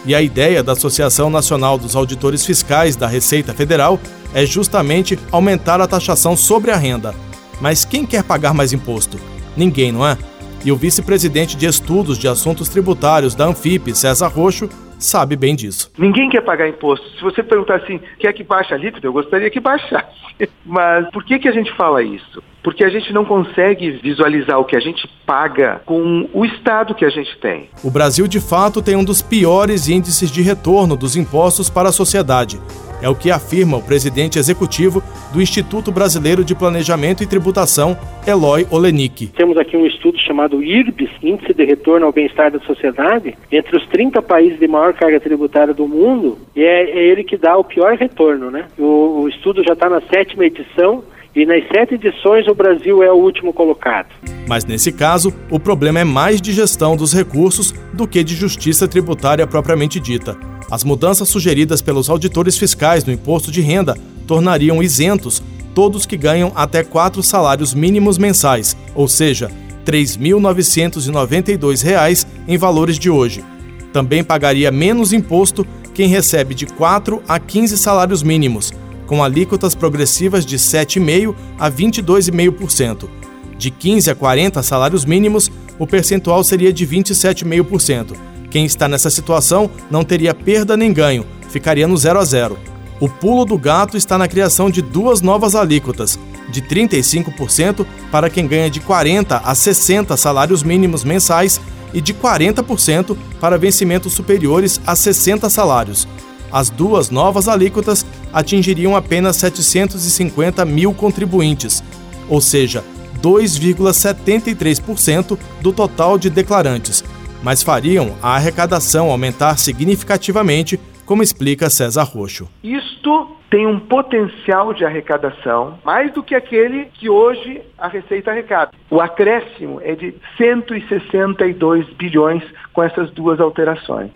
E 0.04 0.12
a 0.12 0.20
ideia 0.20 0.62
da 0.62 0.72
Associação 0.72 1.30
Nacional 1.30 1.78
dos 1.78 1.94
Auditores 1.94 2.44
Fiscais 2.44 2.96
da 2.96 3.06
Receita 3.06 3.54
Federal 3.54 4.00
é 4.34 4.44
justamente 4.44 5.18
aumentar 5.30 5.80
a 5.80 5.86
taxação 5.86 6.36
sobre 6.36 6.70
a 6.70 6.76
renda. 6.76 7.14
Mas 7.60 7.84
quem 7.84 8.04
quer 8.04 8.24
pagar 8.24 8.52
mais 8.52 8.72
imposto? 8.72 9.18
Ninguém, 9.56 9.92
não 9.92 10.06
é? 10.06 10.18
E 10.64 10.72
o 10.72 10.76
vice-presidente 10.76 11.56
de 11.56 11.66
estudos 11.66 12.18
de 12.18 12.26
assuntos 12.26 12.68
tributários 12.68 13.34
da 13.34 13.46
Anfip, 13.46 13.94
César 13.94 14.28
Roxo, 14.28 14.68
sabe 14.98 15.36
bem 15.36 15.54
disso. 15.54 15.92
Ninguém 15.96 16.28
quer 16.28 16.40
pagar 16.40 16.68
imposto. 16.68 17.08
Se 17.16 17.22
você 17.22 17.42
perguntar 17.42 17.76
assim, 17.76 18.00
quer 18.18 18.32
que 18.32 18.42
baixe 18.42 18.72
a 18.72 18.76
alíquota? 18.76 19.06
Eu 19.06 19.12
gostaria 19.12 19.50
que 19.50 19.60
baixasse. 19.60 20.08
Mas 20.64 21.08
por 21.10 21.24
que, 21.24 21.38
que 21.38 21.48
a 21.48 21.52
gente 21.52 21.72
fala 21.76 22.02
isso? 22.02 22.42
Porque 22.64 22.82
a 22.82 22.88
gente 22.88 23.12
não 23.12 23.26
consegue 23.26 23.90
visualizar 24.02 24.58
o 24.58 24.64
que 24.64 24.74
a 24.74 24.80
gente 24.80 25.06
paga 25.26 25.82
com 25.84 26.26
o 26.32 26.46
Estado 26.46 26.94
que 26.94 27.04
a 27.04 27.10
gente 27.10 27.36
tem. 27.38 27.68
O 27.84 27.90
Brasil, 27.90 28.26
de 28.26 28.40
fato, 28.40 28.80
tem 28.80 28.96
um 28.96 29.04
dos 29.04 29.20
piores 29.20 29.86
índices 29.86 30.30
de 30.30 30.40
retorno 30.40 30.96
dos 30.96 31.14
impostos 31.14 31.68
para 31.68 31.90
a 31.90 31.92
sociedade. 31.92 32.58
É 33.02 33.08
o 33.08 33.14
que 33.14 33.30
afirma 33.30 33.76
o 33.76 33.82
presidente 33.82 34.38
executivo 34.38 35.02
do 35.30 35.42
Instituto 35.42 35.92
Brasileiro 35.92 36.42
de 36.42 36.54
Planejamento 36.54 37.22
e 37.22 37.26
Tributação, 37.26 37.98
Eloy 38.26 38.66
Olenik. 38.70 39.26
Temos 39.26 39.58
aqui 39.58 39.76
um 39.76 39.84
estudo 39.84 40.18
chamado 40.18 40.62
IRBS, 40.62 41.10
Índice 41.22 41.52
de 41.52 41.64
Retorno 41.66 42.06
ao 42.06 42.12
Bem-Estar 42.12 42.50
da 42.50 42.60
Sociedade, 42.60 43.36
entre 43.52 43.76
os 43.76 43.86
30 43.88 44.22
países 44.22 44.58
de 44.58 44.66
maior 44.66 44.94
carga 44.94 45.20
tributária 45.20 45.74
do 45.74 45.86
mundo, 45.86 46.38
e 46.56 46.62
é, 46.62 46.90
é 46.90 47.04
ele 47.04 47.24
que 47.24 47.36
dá 47.36 47.58
o 47.58 47.64
pior 47.64 47.94
retorno. 47.94 48.50
Né? 48.50 48.64
O, 48.78 49.24
o 49.24 49.28
estudo 49.28 49.62
já 49.62 49.74
está 49.74 49.90
na 49.90 50.00
sétima 50.00 50.46
edição 50.46 51.04
e 51.34 51.44
nas 51.44 51.66
sete 51.68 51.94
edições 51.94 52.46
o 52.46 52.54
Brasil 52.54 53.02
é 53.02 53.10
o 53.10 53.16
último 53.16 53.52
colocado. 53.52 54.06
Mas 54.46 54.64
nesse 54.64 54.92
caso, 54.92 55.34
o 55.50 55.58
problema 55.58 55.98
é 56.00 56.04
mais 56.04 56.40
de 56.40 56.52
gestão 56.52 56.96
dos 56.96 57.12
recursos 57.12 57.72
do 57.92 58.06
que 58.06 58.22
de 58.22 58.36
justiça 58.36 58.86
tributária 58.86 59.44
propriamente 59.46 59.98
dita. 59.98 60.36
As 60.70 60.84
mudanças 60.84 61.28
sugeridas 61.28 61.82
pelos 61.82 62.08
auditores 62.08 62.56
fiscais 62.56 63.04
no 63.04 63.12
imposto 63.12 63.50
de 63.50 63.60
renda 63.60 63.96
tornariam 64.26 64.82
isentos 64.82 65.42
todos 65.74 66.06
que 66.06 66.16
ganham 66.16 66.50
até 66.54 66.82
quatro 66.84 67.20
salários 67.22 67.74
mínimos 67.74 68.16
mensais, 68.16 68.74
ou 68.94 69.06
seja, 69.08 69.48
R$ 69.48 69.54
3.992 69.84 72.26
em 72.46 72.56
valores 72.56 72.96
de 72.98 73.10
hoje. 73.10 73.44
Também 73.92 74.24
pagaria 74.24 74.70
menos 74.70 75.12
imposto 75.12 75.66
quem 75.92 76.06
recebe 76.08 76.54
de 76.54 76.64
4 76.66 77.20
a 77.28 77.40
15 77.40 77.76
salários 77.76 78.22
mínimos, 78.22 78.72
com 79.06 79.22
alíquotas 79.22 79.74
progressivas 79.74 80.44
de 80.44 80.56
7,5% 80.56 81.34
a 81.58 81.70
22,5%. 81.70 83.08
De 83.56 83.70
15 83.70 84.10
a 84.10 84.14
40 84.14 84.62
salários 84.62 85.04
mínimos, 85.04 85.50
o 85.78 85.86
percentual 85.86 86.42
seria 86.42 86.72
de 86.72 86.86
27,5%. 86.86 88.14
Quem 88.50 88.64
está 88.64 88.88
nessa 88.88 89.10
situação 89.10 89.70
não 89.90 90.04
teria 90.04 90.34
perda 90.34 90.76
nem 90.76 90.92
ganho, 90.92 91.26
ficaria 91.48 91.88
no 91.88 91.96
0 91.96 92.18
a 92.18 92.24
0. 92.24 92.58
O 93.00 93.08
pulo 93.08 93.44
do 93.44 93.58
gato 93.58 93.96
está 93.96 94.16
na 94.16 94.28
criação 94.28 94.70
de 94.70 94.80
duas 94.80 95.20
novas 95.20 95.54
alíquotas, 95.54 96.18
de 96.48 96.62
35% 96.62 97.84
para 98.10 98.30
quem 98.30 98.46
ganha 98.46 98.70
de 98.70 98.80
40 98.80 99.38
a 99.38 99.54
60 99.54 100.16
salários 100.16 100.62
mínimos 100.62 101.02
mensais 101.02 101.60
e 101.92 102.00
de 102.00 102.14
40% 102.14 103.16
para 103.40 103.58
vencimentos 103.58 104.12
superiores 104.12 104.80
a 104.86 104.94
60 104.94 105.50
salários. 105.50 106.06
As 106.52 106.70
duas 106.70 107.10
novas 107.10 107.48
alíquotas 107.48 108.06
atingiriam 108.34 108.94
apenas 108.96 109.36
750 109.36 110.64
mil 110.64 110.92
contribuintes, 110.92 111.84
ou 112.28 112.40
seja, 112.40 112.82
2,73% 113.22 115.38
do 115.62 115.72
total 115.72 116.18
de 116.18 116.28
declarantes, 116.28 117.04
mas 117.42 117.62
fariam 117.62 118.16
a 118.22 118.34
arrecadação 118.34 119.10
aumentar 119.10 119.56
significativamente, 119.56 120.78
como 121.06 121.22
explica 121.22 121.70
César 121.70 122.02
Roxo. 122.02 122.50
Isto 122.62 123.28
tem 123.50 123.66
um 123.66 123.78
potencial 123.78 124.74
de 124.74 124.84
arrecadação 124.84 125.78
mais 125.84 126.12
do 126.12 126.22
que 126.22 126.34
aquele 126.34 126.86
que 126.86 127.08
hoje 127.08 127.62
a 127.78 127.86
Receita 127.86 128.32
arrecada. 128.32 128.72
O 128.90 129.00
acréscimo 129.00 129.80
é 129.80 129.94
de 129.94 130.12
162 130.36 131.88
bilhões 131.94 132.42
com 132.72 132.82
essas 132.82 133.12
duas 133.12 133.38
alterações. 133.38 134.10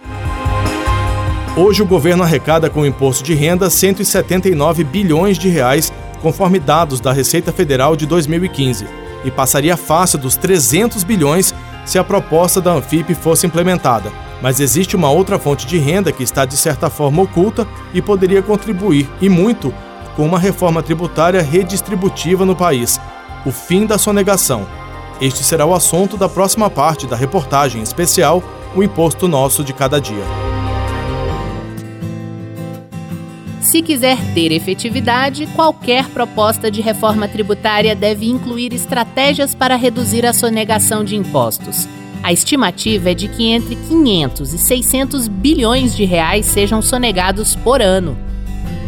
Hoje 1.57 1.83
o 1.83 1.87
governo 1.87 2.23
arrecada 2.23 2.71
com 2.71 2.83
o 2.83 2.87
imposto 2.87 3.25
de 3.25 3.35
renda 3.35 3.69
179 3.69 4.85
bilhões 4.85 5.37
de 5.37 5.49
reais, 5.49 5.93
conforme 6.23 6.59
dados 6.59 7.01
da 7.01 7.13
Receita 7.13 7.53
Federal 7.53 7.97
de 7.97 8.07
2015, 8.07 8.87
e 9.25 9.31
passaria 9.31 9.77
fácil 9.77 10.19
dos 10.19 10.37
300 10.37 11.03
bilhões 11.03 11.53
se 11.85 11.99
a 11.99 12.05
proposta 12.05 12.61
da 12.61 12.73
Anfip 12.73 13.15
fosse 13.15 13.47
implementada. 13.47 14.13
Mas 14.41 14.61
existe 14.61 14.95
uma 14.95 15.11
outra 15.11 15.39
fonte 15.39 15.67
de 15.67 15.79
renda 15.79 16.13
que 16.13 16.23
está 16.23 16.45
de 16.45 16.57
certa 16.57 16.89
forma 16.89 17.23
oculta 17.23 17.67
e 17.93 18.01
poderia 18.01 18.43
contribuir, 18.43 19.09
e 19.21 19.29
muito, 19.29 19.75
com 20.15 20.25
uma 20.25 20.39
reforma 20.39 20.83
tributária 20.83 21.43
redistributiva 21.43 22.45
no 22.45 22.55
país: 22.55 23.01
o 23.45 23.51
fim 23.51 23.85
da 23.85 23.99
sonegação. 23.99 24.67
Este 25.21 25.43
será 25.43 25.67
o 25.67 25.75
assunto 25.75 26.17
da 26.17 26.29
próxima 26.29 26.71
parte 26.71 27.05
da 27.05 27.17
reportagem 27.17 27.83
especial 27.83 28.41
O 28.77 28.83
Imposto 28.85 29.27
Nosso 29.27 29.65
de 29.65 29.73
Cada 29.73 30.01
Dia. 30.01 30.48
Se 33.71 33.83
quiser 33.83 34.17
ter 34.33 34.51
efetividade, 34.51 35.47
qualquer 35.49 36.09
proposta 36.09 36.71
de 36.71 36.81
reforma 36.81 37.29
tributária 37.29 37.95
deve 37.95 38.27
incluir 38.27 38.73
estratégias 38.73 39.55
para 39.55 39.77
reduzir 39.77 40.25
a 40.25 40.33
sonegação 40.33 41.05
de 41.05 41.15
impostos. 41.15 41.87
A 42.23 42.33
estimativa 42.33 43.11
é 43.11 43.15
de 43.15 43.29
que 43.29 43.51
entre 43.51 43.77
500 43.77 44.55
e 44.55 44.59
600 44.59 45.29
bilhões 45.29 45.95
de 45.95 46.07
reais 46.07 46.47
sejam 46.47 46.81
sonegados 46.81 47.55
por 47.57 47.83
ano. 47.83 48.17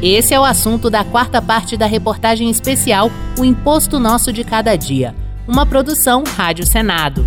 Esse 0.03 0.33
é 0.33 0.41
o 0.41 0.45
assunto 0.45 0.89
da 0.89 1.05
quarta 1.05 1.43
parte 1.43 1.77
da 1.77 1.85
reportagem 1.85 2.49
especial 2.49 3.11
O 3.39 3.45
Imposto 3.45 4.01
Nosso 4.01 4.33
de 4.33 4.45
Cada 4.45 4.77
Dia, 4.77 5.15
uma 5.47 5.67
produção 5.67 6.25
Rádio 6.25 6.67
Senado. 6.67 7.27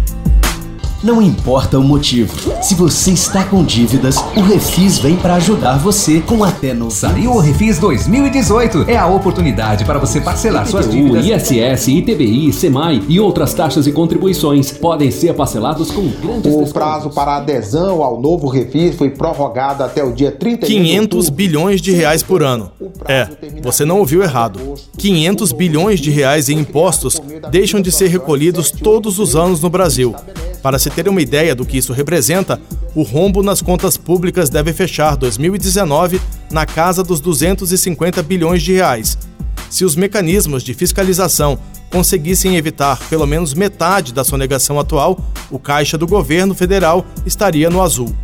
Não 1.04 1.22
importa 1.22 1.78
o 1.78 1.84
motivo. 1.84 2.34
Se 2.64 2.74
você 2.76 3.12
está 3.12 3.44
com 3.44 3.62
dívidas, 3.62 4.16
o 4.38 4.40
Refis 4.40 5.00
vem 5.00 5.18
para 5.18 5.36
ajudar 5.36 5.78
você 5.78 6.22
com 6.22 6.46
até 6.46 6.74
no 6.74 6.90
Saiu 6.90 7.34
o 7.34 7.40
Refis 7.40 7.78
2018. 7.78 8.86
É 8.88 8.96
a 8.96 9.06
oportunidade 9.06 9.84
para 9.84 10.00
você 10.00 10.22
parcelar 10.22 10.66
suas 10.66 10.90
dívidas. 10.90 11.26
ISS, 11.26 11.90
ITBI, 11.90 12.54
SEMAI 12.54 13.04
e 13.10 13.20
outras 13.20 13.54
taxas 13.54 13.86
e 13.86 13.92
contribuições 13.92 14.72
podem 14.72 15.12
ser 15.12 15.34
parcelados 15.34 15.92
com 15.92 16.08
grandes 16.08 16.54
O 16.54 16.74
prazo 16.74 17.10
para 17.10 17.36
adesão 17.36 18.02
ao 18.02 18.22
novo 18.22 18.48
Refis 18.48 18.96
foi 18.96 19.10
prorrogado 19.10 19.84
até 19.84 20.02
o 20.02 20.14
dia 20.14 20.32
31 20.32 20.66
500 20.66 21.30
bilhões 21.30 21.82
de 21.82 21.92
reais 21.92 22.24
por 22.24 22.42
ano. 22.42 22.72
É, 23.10 23.28
você 23.62 23.84
não 23.84 24.00
ouviu 24.00 24.24
errado. 24.24 24.58
500 24.98 25.52
bilhões 25.52 26.00
de 26.00 26.12
reais 26.12 26.48
em 26.48 26.60
impostos 26.60 27.22
deixam 27.52 27.82
de 27.82 27.92
ser 27.92 28.08
recolhidos 28.08 28.72
todos 28.72 29.20
os 29.20 29.36
anos 29.36 29.60
no 29.60 29.70
Brasil. 29.70 30.16
Para 30.64 30.80
se 30.80 30.90
ter 30.94 31.10
uma 31.10 31.22
ideia 31.22 31.56
do 31.56 31.66
que 31.66 31.78
isso 31.78 31.92
representa, 31.94 32.62
o 32.96 33.02
rombo 33.02 33.42
nas 33.42 33.62
contas 33.62 33.98
públicas 33.98 34.50
deve 34.50 34.72
fechar 34.72 35.16
2019 35.16 36.22
na 36.52 36.66
casa 36.66 37.04
dos 37.04 37.20
250 37.20 38.22
bilhões 38.22 38.62
de 38.62 38.74
reais. 38.74 39.18
Se 39.70 39.84
os 39.84 39.96
mecanismos 39.96 40.62
de 40.62 40.74
fiscalização 40.74 41.58
conseguissem 41.90 42.56
evitar 42.56 43.00
pelo 43.10 43.26
menos 43.26 43.54
metade 43.54 44.14
da 44.14 44.24
sonegação 44.24 44.80
atual, 44.80 45.20
o 45.50 45.58
caixa 45.58 45.98
do 45.98 46.08
governo 46.08 46.54
federal 46.54 47.06
estaria 47.26 47.70
no 47.70 47.82
azul. 47.82 48.16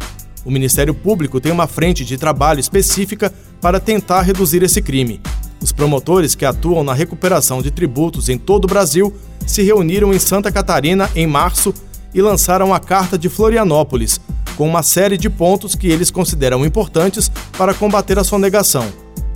O 0.45 0.51
Ministério 0.51 0.93
Público 0.93 1.39
tem 1.39 1.51
uma 1.51 1.67
frente 1.67 2.05
de 2.05 2.17
trabalho 2.17 2.59
específica 2.59 3.33
para 3.59 3.79
tentar 3.79 4.21
reduzir 4.21 4.63
esse 4.63 4.81
crime. 4.81 5.19
Os 5.61 5.71
promotores 5.71 6.35
que 6.35 6.45
atuam 6.45 6.83
na 6.83 6.93
recuperação 6.93 7.61
de 7.61 7.71
tributos 7.71 8.29
em 8.29 8.37
todo 8.37 8.65
o 8.65 8.67
Brasil 8.67 9.13
se 9.45 9.61
reuniram 9.61 10.13
em 10.13 10.19
Santa 10.19 10.51
Catarina 10.51 11.09
em 11.15 11.27
março 11.27 11.73
e 12.13 12.21
lançaram 12.21 12.73
a 12.73 12.79
Carta 12.79 13.17
de 13.17 13.29
Florianópolis, 13.29 14.19
com 14.55 14.67
uma 14.67 14.83
série 14.83 15.17
de 15.17 15.29
pontos 15.29 15.75
que 15.75 15.87
eles 15.87 16.11
consideram 16.11 16.65
importantes 16.65 17.31
para 17.57 17.73
combater 17.73 18.19
a 18.19 18.23
sonegação. 18.23 18.85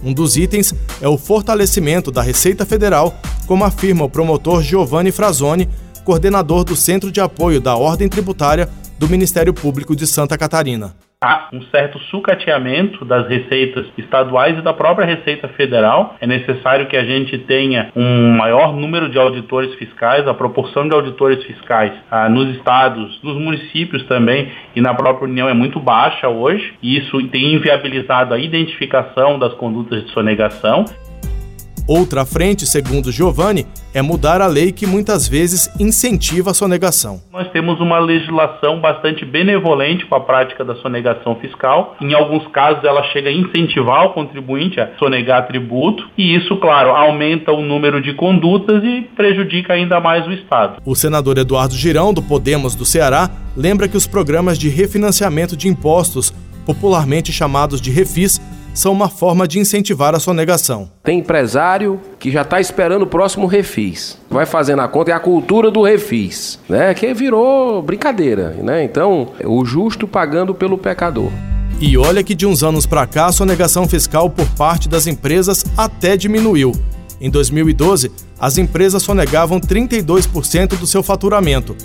Um 0.04 0.14
dos 0.14 0.36
itens 0.36 0.74
é 1.02 1.08
o 1.08 1.18
fortalecimento 1.18 2.12
da 2.12 2.22
Receita 2.22 2.66
Federal, 2.66 3.16
como 3.48 3.64
afirma 3.64 4.04
o 4.04 4.10
promotor 4.10 4.62
Giovanni 4.62 5.12
Frazoni, 5.12 5.70
coordenador 6.04 6.64
do 6.64 6.76
Centro 6.76 7.12
de 7.12 7.22
Apoio 7.22 7.62
da 7.62 7.76
Ordem 7.76 8.10
Tributária 8.10 8.70
do 9.00 9.08
Ministério 9.08 9.54
Público 9.54 9.96
de 9.96 10.06
Santa 10.06 10.38
Catarina 10.38 10.94
há 11.24 11.48
um 11.54 11.62
certo 11.64 11.98
sucateamento 12.12 13.06
das 13.06 13.28
receitas 13.30 13.88
estaduais 13.98 14.58
e 14.58 14.62
da 14.62 14.74
própria 14.74 15.06
Receita 15.06 15.48
Federal. 15.48 16.18
É 16.20 16.28
necessário 16.28 16.88
que 16.88 16.98
a 16.98 17.06
gente 17.06 17.38
tenha 17.38 17.90
um 17.96 18.36
maior 18.36 18.74
número 18.74 19.10
de 19.10 19.18
auditores 19.18 19.74
fiscais, 19.76 20.28
a 20.28 20.34
proporção 20.34 20.88
de 20.88 20.94
auditores 20.94 21.42
fiscais 21.46 21.94
ah, 22.12 22.28
nos 22.28 22.54
estados, 22.58 23.22
nos 23.24 23.38
municípios 23.38 24.04
também 24.04 24.52
e 24.76 24.82
na 24.82 24.94
própria 24.94 25.30
União 25.30 25.48
é 25.48 25.54
muito 25.54 25.80
baixa 25.80 26.28
hoje, 26.28 26.74
e 26.82 26.98
isso 26.98 27.26
tem 27.30 27.54
inviabilizado 27.54 28.34
a 28.34 28.40
identificação 28.40 29.40
das 29.40 29.54
condutas 29.54 30.04
de 30.04 30.12
sonegação. 30.12 30.84
Outra 31.86 32.26
frente, 32.26 32.66
segundo 32.66 33.12
Giovanni, 33.12 33.68
é 33.94 34.02
mudar 34.02 34.40
a 34.40 34.48
lei 34.48 34.72
que 34.72 34.88
muitas 34.88 35.28
vezes 35.28 35.70
incentiva 35.78 36.52
a 36.52 36.54
sonegação. 36.54 37.22
Nós 37.32 37.52
temos 37.52 37.82
uma 37.82 38.00
legislação 38.00 38.80
bastante 38.80 39.26
benevolente 39.26 40.06
com 40.06 40.16
a 40.16 40.22
prática 40.22 40.64
da 40.64 40.76
sonegação 40.76 41.36
fiscal. 41.36 41.98
Em 42.00 42.14
alguns 42.14 42.48
casos, 42.48 42.86
ela 42.86 43.04
chega 43.12 43.30
a 43.30 43.34
incentivar 43.34 44.06
o 44.06 44.14
contribuinte 44.14 44.80
a 44.80 44.92
sonegar 44.98 45.46
tributo, 45.46 46.08
e 46.18 46.34
isso, 46.34 46.56
claro, 46.56 46.92
aumenta 46.92 47.52
o 47.52 47.62
número 47.62 48.02
de 48.02 48.14
condutas 48.14 48.82
e 48.82 49.02
prejudica 49.14 49.74
ainda 49.74 50.00
mais 50.00 50.26
o 50.26 50.32
Estado. 50.32 50.82
O 50.86 50.96
senador 50.96 51.38
Eduardo 51.38 51.76
Girão, 51.76 52.14
do 52.14 52.22
Podemos 52.22 52.76
do 52.76 52.86
Ceará, 52.86 53.30
lembra 53.58 53.90
que 53.90 53.98
os 53.98 54.08
programas 54.08 54.58
de 54.58 54.70
refinanciamento 54.70 55.58
de 55.58 55.68
impostos, 55.68 56.34
popularmente 56.66 57.34
chamados 57.34 57.82
de 57.82 57.92
refis, 57.92 58.40
são 58.74 58.92
uma 58.92 59.10
forma 59.10 59.48
de 59.48 59.60
incentivar 59.60 60.16
a 60.16 60.20
sonegação. 60.20 60.90
Tem 61.04 61.20
empresário 61.20 62.00
que 62.20 62.32
já 62.32 62.42
está 62.42 62.60
esperando 62.60 63.04
o 63.04 63.08
próximo 63.08 63.46
refis. 63.46 64.18
Vai 64.30 64.46
fazendo 64.46 64.82
a 64.82 64.88
conta, 64.88 65.12
é 65.12 65.14
a 65.14 65.20
cultura 65.20 65.70
do 65.70 65.84
refis, 65.84 66.60
né? 66.68 66.94
Que 66.94 67.14
virou 67.14 67.82
brincadeira, 67.82 68.50
né? 68.62 68.84
Então, 68.84 69.30
o 69.44 69.64
justo 69.64 70.08
pagando 70.08 70.56
pelo 70.56 70.78
pecador. 70.78 71.32
E 71.80 71.98
olha 71.98 72.24
que 72.24 72.34
de 72.34 72.46
uns 72.46 72.64
anos 72.64 72.86
para 72.86 73.06
cá 73.06 73.28
a 73.28 73.32
sonegação 73.32 73.88
fiscal 73.88 74.30
por 74.30 74.48
parte 74.52 74.88
das 74.88 75.06
empresas 75.06 75.66
até 75.78 76.16
diminuiu. 76.16 76.72
Em 77.20 77.30
2012, 77.30 78.12
as 78.40 78.58
empresas 78.58 79.04
sonegavam 79.04 79.60
32% 79.60 80.78
do 80.78 80.88
seu 80.88 81.04
faturamento. 81.04 81.76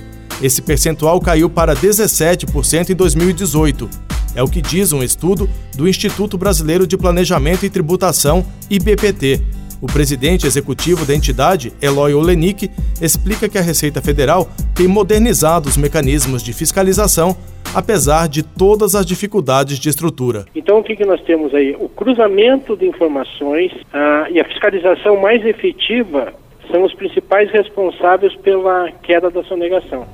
Esse 0.40 0.62
percentual 0.62 1.20
caiu 1.20 1.50
para 1.50 1.74
17% 1.74 2.90
em 2.90 2.94
2018 2.94 4.08
é 4.38 4.42
o 4.42 4.46
que 4.46 4.62
diz 4.62 4.92
um 4.92 5.02
estudo 5.02 5.48
do 5.76 5.88
Instituto 5.88 6.38
Brasileiro 6.38 6.86
de 6.86 6.96
Planejamento 6.96 7.66
e 7.66 7.70
Tributação, 7.70 8.44
IBPT. 8.70 9.40
O 9.82 9.86
presidente 9.86 10.46
executivo 10.46 11.04
da 11.04 11.12
entidade, 11.12 11.72
Eloy 11.82 12.14
Olenik, 12.14 12.70
explica 13.02 13.48
que 13.48 13.58
a 13.58 13.60
Receita 13.60 14.00
Federal 14.00 14.48
tem 14.76 14.86
modernizado 14.86 15.68
os 15.68 15.76
mecanismos 15.76 16.40
de 16.40 16.52
fiscalização, 16.52 17.36
apesar 17.74 18.28
de 18.28 18.44
todas 18.44 18.94
as 18.94 19.04
dificuldades 19.04 19.76
de 19.76 19.88
estrutura. 19.88 20.44
Então, 20.54 20.78
o 20.78 20.84
que, 20.84 20.94
que 20.94 21.04
nós 21.04 21.20
temos 21.22 21.52
aí? 21.52 21.76
O 21.76 21.88
cruzamento 21.88 22.76
de 22.76 22.86
informações 22.86 23.72
ah, 23.92 24.28
e 24.30 24.40
a 24.40 24.44
fiscalização 24.44 25.20
mais 25.20 25.44
efetiva 25.44 26.32
são 26.70 26.84
os 26.84 26.94
principais 26.94 27.50
responsáveis 27.50 28.36
pela 28.36 28.92
queda 29.02 29.30
da 29.30 29.42
sonegação. 29.42 30.06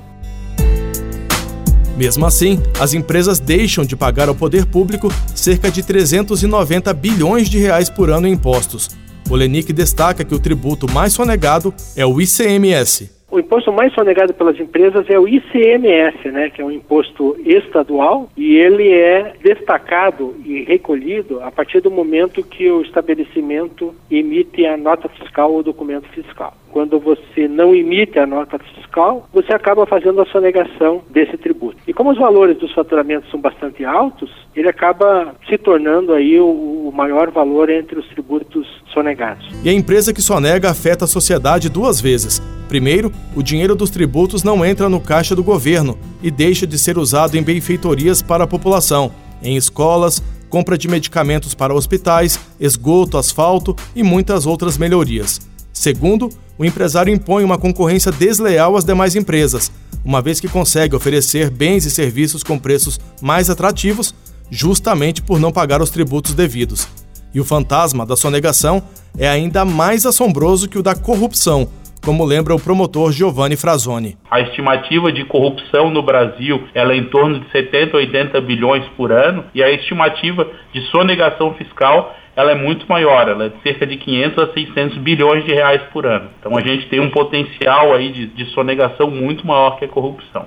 Mesmo 1.95 2.25
assim, 2.25 2.61
as 2.79 2.93
empresas 2.93 3.39
deixam 3.39 3.85
de 3.85 3.95
pagar 3.95 4.27
ao 4.27 4.35
poder 4.35 4.65
público 4.65 5.09
cerca 5.33 5.71
de 5.71 5.81
390 5.81 6.93
bilhões 6.93 7.49
de 7.49 7.57
reais 7.57 7.89
por 7.89 8.09
ano 8.09 8.27
em 8.27 8.33
impostos. 8.33 8.89
Polenic 9.23 9.71
destaca 9.71 10.23
que 10.23 10.35
o 10.35 10.39
tributo 10.39 10.91
mais 10.91 11.13
sonegado 11.13 11.73
é 11.95 12.05
o 12.05 12.21
ICMS. 12.21 13.14
O 13.35 13.39
imposto 13.39 13.69
mais 13.69 13.93
sonegado 13.93 14.33
pelas 14.33 14.57
empresas 14.57 15.09
é 15.09 15.19
o 15.19 15.27
ICMS, 15.27 16.31
né, 16.31 16.49
que 16.49 16.61
é 16.61 16.65
um 16.65 16.71
imposto 16.71 17.35
estadual, 17.45 18.29
e 18.37 18.55
ele 18.55 18.89
é 18.93 19.33
destacado 19.43 20.33
e 20.45 20.63
recolhido 20.63 21.43
a 21.43 21.51
partir 21.51 21.81
do 21.81 21.91
momento 21.91 22.41
que 22.41 22.71
o 22.71 22.81
estabelecimento 22.81 23.93
emite 24.09 24.65
a 24.65 24.77
nota 24.77 25.09
fiscal 25.09 25.51
ou 25.51 25.61
documento 25.61 26.07
fiscal. 26.13 26.53
Quando 26.71 26.97
você 26.97 27.45
não 27.45 27.75
emite 27.75 28.17
a 28.17 28.25
nota 28.25 28.57
fiscal, 28.57 29.27
você 29.33 29.53
acaba 29.53 29.85
fazendo 29.85 30.21
a 30.21 30.25
sonegação 30.27 31.01
desse 31.09 31.35
tributo. 31.35 31.75
E 31.85 31.93
como 31.93 32.11
os 32.11 32.17
valores 32.17 32.57
dos 32.57 32.73
faturamentos 32.73 33.29
são 33.31 33.41
bastante 33.41 33.83
altos, 33.83 34.31
ele 34.55 34.69
acaba 34.69 35.35
se 35.49 35.57
tornando 35.57 36.13
aí 36.13 36.39
o, 36.39 36.45
o 36.45 36.91
maior 36.95 37.31
valor 37.31 37.69
entre 37.69 37.99
os 37.99 38.07
tributos 38.07 38.65
sonegados. 38.93 39.45
E 39.61 39.69
a 39.69 39.73
empresa 39.73 40.13
que 40.13 40.21
sonega 40.21 40.69
afeta 40.69 41.03
a 41.03 41.07
sociedade 41.07 41.69
duas 41.69 41.99
vezes. 41.99 42.41
Primeiro, 42.67 43.11
o 43.35 43.43
dinheiro 43.43 43.75
dos 43.75 43.89
tributos 43.89 44.43
não 44.43 44.65
entra 44.65 44.89
no 44.89 44.99
caixa 44.99 45.35
do 45.35 45.43
governo 45.43 45.97
e 46.21 46.31
deixa 46.31 46.65
de 46.65 46.77
ser 46.77 46.97
usado 46.97 47.35
em 47.35 47.43
benfeitorias 47.43 48.21
para 48.21 48.43
a 48.43 48.47
população, 48.47 49.11
em 49.41 49.55
escolas, 49.55 50.21
compra 50.49 50.77
de 50.77 50.87
medicamentos 50.87 51.53
para 51.53 51.73
hospitais, 51.73 52.39
esgoto, 52.59 53.17
asfalto 53.17 53.75
e 53.95 54.01
muitas 54.01 54.45
outras 54.45 54.77
melhorias. 54.77 55.41
Segundo, 55.73 56.29
o 56.57 56.63
empresário 56.63 57.13
impõe 57.13 57.43
uma 57.43 57.57
concorrência 57.57 58.11
desleal 58.11 58.77
às 58.77 58.85
demais 58.85 59.15
empresas, 59.15 59.71
uma 60.03 60.21
vez 60.21 60.39
que 60.39 60.47
consegue 60.47 60.95
oferecer 60.95 61.49
bens 61.49 61.85
e 61.85 61.91
serviços 61.91 62.43
com 62.43 62.57
preços 62.57 62.99
mais 63.21 63.49
atrativos, 63.49 64.15
justamente 64.49 65.21
por 65.21 65.39
não 65.39 65.51
pagar 65.51 65.81
os 65.81 65.89
tributos 65.89 66.33
devidos. 66.33 66.87
E 67.33 67.39
o 67.39 67.43
fantasma 67.43 68.05
da 68.05 68.15
sonegação 68.15 68.81
é 69.17 69.27
ainda 69.27 69.65
mais 69.65 70.05
assombroso 70.05 70.69
que 70.69 70.77
o 70.79 70.83
da 70.83 70.95
corrupção, 70.95 71.67
como 72.05 72.23
lembra 72.23 72.53
o 72.53 72.59
promotor 72.59 73.11
Giovanni 73.11 73.55
Frazoni. 73.55 74.15
A 74.29 74.39
estimativa 74.39 75.11
de 75.11 75.25
corrupção 75.25 75.89
no 75.89 76.03
Brasil 76.03 76.63
ela 76.75 76.93
é 76.93 76.97
em 76.97 77.05
torno 77.05 77.39
de 77.39 77.51
70, 77.51 77.97
80 77.97 78.39
bilhões 78.41 78.85
por 78.95 79.11
ano 79.11 79.43
e 79.55 79.63
a 79.63 79.71
estimativa 79.71 80.47
de 80.71 80.81
sonegação 80.91 81.55
fiscal 81.55 82.15
ela 82.35 82.51
é 82.51 82.55
muito 82.55 82.85
maior, 82.87 83.27
ela 83.27 83.45
é 83.45 83.49
de 83.49 83.59
cerca 83.63 83.87
de 83.87 83.97
500 83.97 84.43
a 84.43 84.53
600 84.53 84.97
bilhões 84.99 85.45
de 85.45 85.53
reais 85.53 85.81
por 85.91 86.05
ano. 86.05 86.29
Então 86.39 86.55
a 86.55 86.61
gente 86.61 86.87
tem 86.89 86.99
um 86.99 87.09
potencial 87.09 87.93
aí 87.93 88.11
de, 88.11 88.27
de 88.27 88.45
sonegação 88.51 89.09
muito 89.09 89.47
maior 89.47 89.79
que 89.79 89.85
a 89.85 89.87
corrupção. 89.87 90.45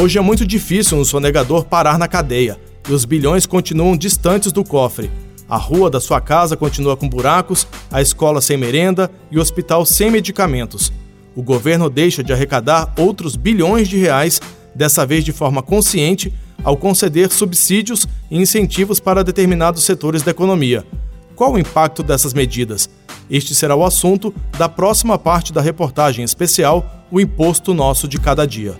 Hoje 0.00 0.18
é 0.18 0.20
muito 0.20 0.46
difícil 0.46 0.98
um 0.98 1.04
sonegador 1.04 1.64
parar 1.64 1.98
na 1.98 2.06
cadeia 2.06 2.58
e 2.88 2.92
os 2.92 3.04
bilhões 3.04 3.44
continuam 3.44 3.96
distantes 3.96 4.52
do 4.52 4.62
cofre. 4.62 5.10
A 5.48 5.56
rua 5.56 5.88
da 5.88 6.00
sua 6.00 6.20
casa 6.20 6.56
continua 6.56 6.96
com 6.96 7.08
buracos, 7.08 7.66
a 7.90 8.02
escola 8.02 8.40
sem 8.40 8.56
merenda 8.56 9.10
e 9.30 9.38
o 9.38 9.40
hospital 9.40 9.86
sem 9.86 10.10
medicamentos. 10.10 10.92
O 11.36 11.42
governo 11.42 11.88
deixa 11.88 12.24
de 12.24 12.32
arrecadar 12.32 12.92
outros 12.98 13.36
bilhões 13.36 13.88
de 13.88 13.96
reais, 13.96 14.40
dessa 14.74 15.06
vez 15.06 15.24
de 15.24 15.32
forma 15.32 15.62
consciente, 15.62 16.34
ao 16.64 16.76
conceder 16.76 17.30
subsídios 17.30 18.08
e 18.28 18.40
incentivos 18.40 18.98
para 18.98 19.22
determinados 19.22 19.84
setores 19.84 20.22
da 20.22 20.32
economia. 20.32 20.84
Qual 21.36 21.52
o 21.52 21.58
impacto 21.58 22.02
dessas 22.02 22.34
medidas? 22.34 22.90
Este 23.30 23.54
será 23.54 23.76
o 23.76 23.84
assunto 23.84 24.34
da 24.58 24.68
próxima 24.68 25.18
parte 25.18 25.52
da 25.52 25.60
reportagem 25.60 26.24
especial 26.24 27.06
O 27.10 27.20
Imposto 27.20 27.72
Nosso 27.72 28.08
de 28.08 28.18
Cada 28.18 28.46
Dia. 28.46 28.74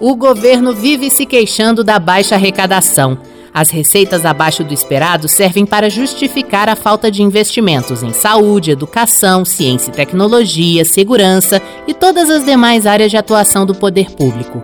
O 0.00 0.16
governo 0.16 0.74
vive 0.74 1.10
se 1.10 1.26
queixando 1.26 1.84
da 1.84 1.98
baixa 1.98 2.34
arrecadação. 2.34 3.18
As 3.52 3.70
receitas 3.70 4.24
abaixo 4.24 4.62
do 4.62 4.72
esperado 4.72 5.28
servem 5.28 5.66
para 5.66 5.90
justificar 5.90 6.68
a 6.68 6.76
falta 6.76 7.10
de 7.10 7.22
investimentos 7.22 8.02
em 8.02 8.12
saúde, 8.12 8.70
educação, 8.70 9.44
ciência 9.44 9.90
e 9.90 9.94
tecnologia, 9.94 10.84
segurança 10.84 11.60
e 11.86 11.92
todas 11.92 12.30
as 12.30 12.44
demais 12.44 12.86
áreas 12.86 13.10
de 13.10 13.16
atuação 13.16 13.66
do 13.66 13.74
poder 13.74 14.10
público. 14.10 14.62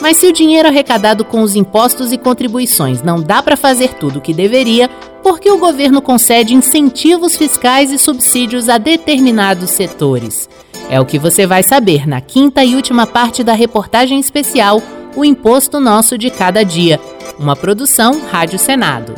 Mas 0.00 0.16
se 0.16 0.26
o 0.26 0.32
dinheiro 0.32 0.66
arrecadado 0.66 1.24
com 1.24 1.42
os 1.42 1.54
impostos 1.54 2.12
e 2.12 2.18
contribuições 2.18 3.02
não 3.02 3.22
dá 3.22 3.42
para 3.42 3.56
fazer 3.56 3.94
tudo 3.94 4.18
o 4.18 4.22
que 4.22 4.34
deveria, 4.34 4.88
por 5.22 5.38
que 5.38 5.50
o 5.50 5.58
governo 5.58 6.02
concede 6.02 6.54
incentivos 6.54 7.36
fiscais 7.36 7.92
e 7.92 7.98
subsídios 7.98 8.68
a 8.68 8.78
determinados 8.78 9.70
setores? 9.70 10.48
É 10.90 11.00
o 11.00 11.06
que 11.06 11.18
você 11.18 11.46
vai 11.46 11.62
saber 11.62 12.08
na 12.08 12.20
quinta 12.20 12.64
e 12.64 12.74
última 12.74 13.06
parte 13.06 13.44
da 13.44 13.52
reportagem 13.52 14.18
especial 14.18 14.82
O 15.14 15.26
Imposto 15.26 15.78
Nosso 15.78 16.16
de 16.16 16.30
Cada 16.30 16.64
Dia, 16.64 16.98
uma 17.38 17.54
produção 17.54 18.22
Rádio 18.30 18.58
Senado. 18.58 19.14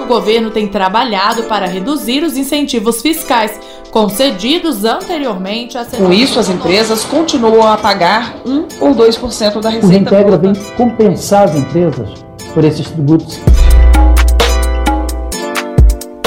O 0.00 0.06
governo 0.06 0.52
tem 0.52 0.68
trabalhado 0.68 1.44
para 1.44 1.66
reduzir 1.66 2.22
os 2.22 2.36
incentivos 2.36 3.02
fiscais 3.02 3.58
concedidos 3.90 4.84
anteriormente 4.84 5.76
a 5.76 5.84
Com 5.84 6.12
isso, 6.12 6.38
as 6.38 6.48
empresas 6.48 7.04
continuam 7.04 7.66
a 7.66 7.76
pagar 7.76 8.36
1 8.46 8.68
ou 8.80 8.94
2% 8.94 9.60
da 9.60 9.68
receita. 9.68 9.86
O 9.86 9.90
Reintegra 9.90 10.38
vem 10.38 10.54
compensar 10.76 11.48
as 11.48 11.56
empresas 11.56 12.24
por 12.54 12.64
esses 12.64 12.88
tributos. 12.88 13.40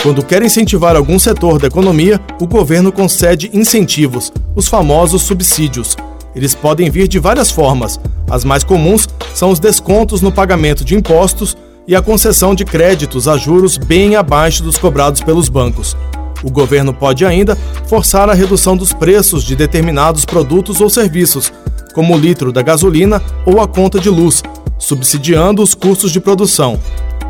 Quando 0.03 0.23
quer 0.25 0.43
incentivar 0.43 0.97
algum 0.97 1.17
setor 1.17 1.57
da 1.57 1.67
economia, 1.67 2.19
o 2.41 2.45
governo 2.45 2.91
concede 2.91 3.49
incentivos, 3.53 4.31
os 4.55 4.67
famosos 4.67 5.21
subsídios. 5.21 5.95
Eles 6.35 6.53
podem 6.53 6.89
vir 6.89 7.07
de 7.07 7.17
várias 7.17 7.49
formas. 7.49 7.99
As 8.29 8.43
mais 8.43 8.63
comuns 8.63 9.07
são 9.33 9.49
os 9.49 9.59
descontos 9.59 10.21
no 10.21 10.31
pagamento 10.31 10.83
de 10.83 10.95
impostos 10.95 11.55
e 11.87 11.95
a 11.95 12.01
concessão 12.01 12.53
de 12.53 12.65
créditos 12.65 13.27
a 13.27 13.37
juros 13.37 13.77
bem 13.77 14.15
abaixo 14.15 14.63
dos 14.63 14.77
cobrados 14.77 15.21
pelos 15.21 15.47
bancos. 15.47 15.95
O 16.43 16.51
governo 16.51 16.93
pode 16.93 17.25
ainda 17.25 17.57
forçar 17.87 18.29
a 18.29 18.33
redução 18.33 18.75
dos 18.75 18.91
preços 18.91 19.43
de 19.43 19.55
determinados 19.55 20.25
produtos 20.25 20.81
ou 20.81 20.89
serviços, 20.89 21.51
como 21.93 22.13
o 22.13 22.17
litro 22.19 22.51
da 22.51 22.61
gasolina 22.61 23.21
ou 23.45 23.61
a 23.61 23.67
conta 23.67 23.99
de 23.99 24.09
luz, 24.09 24.43
subsidiando 24.77 25.61
os 25.61 25.73
custos 25.73 26.11
de 26.11 26.19
produção. 26.19 26.79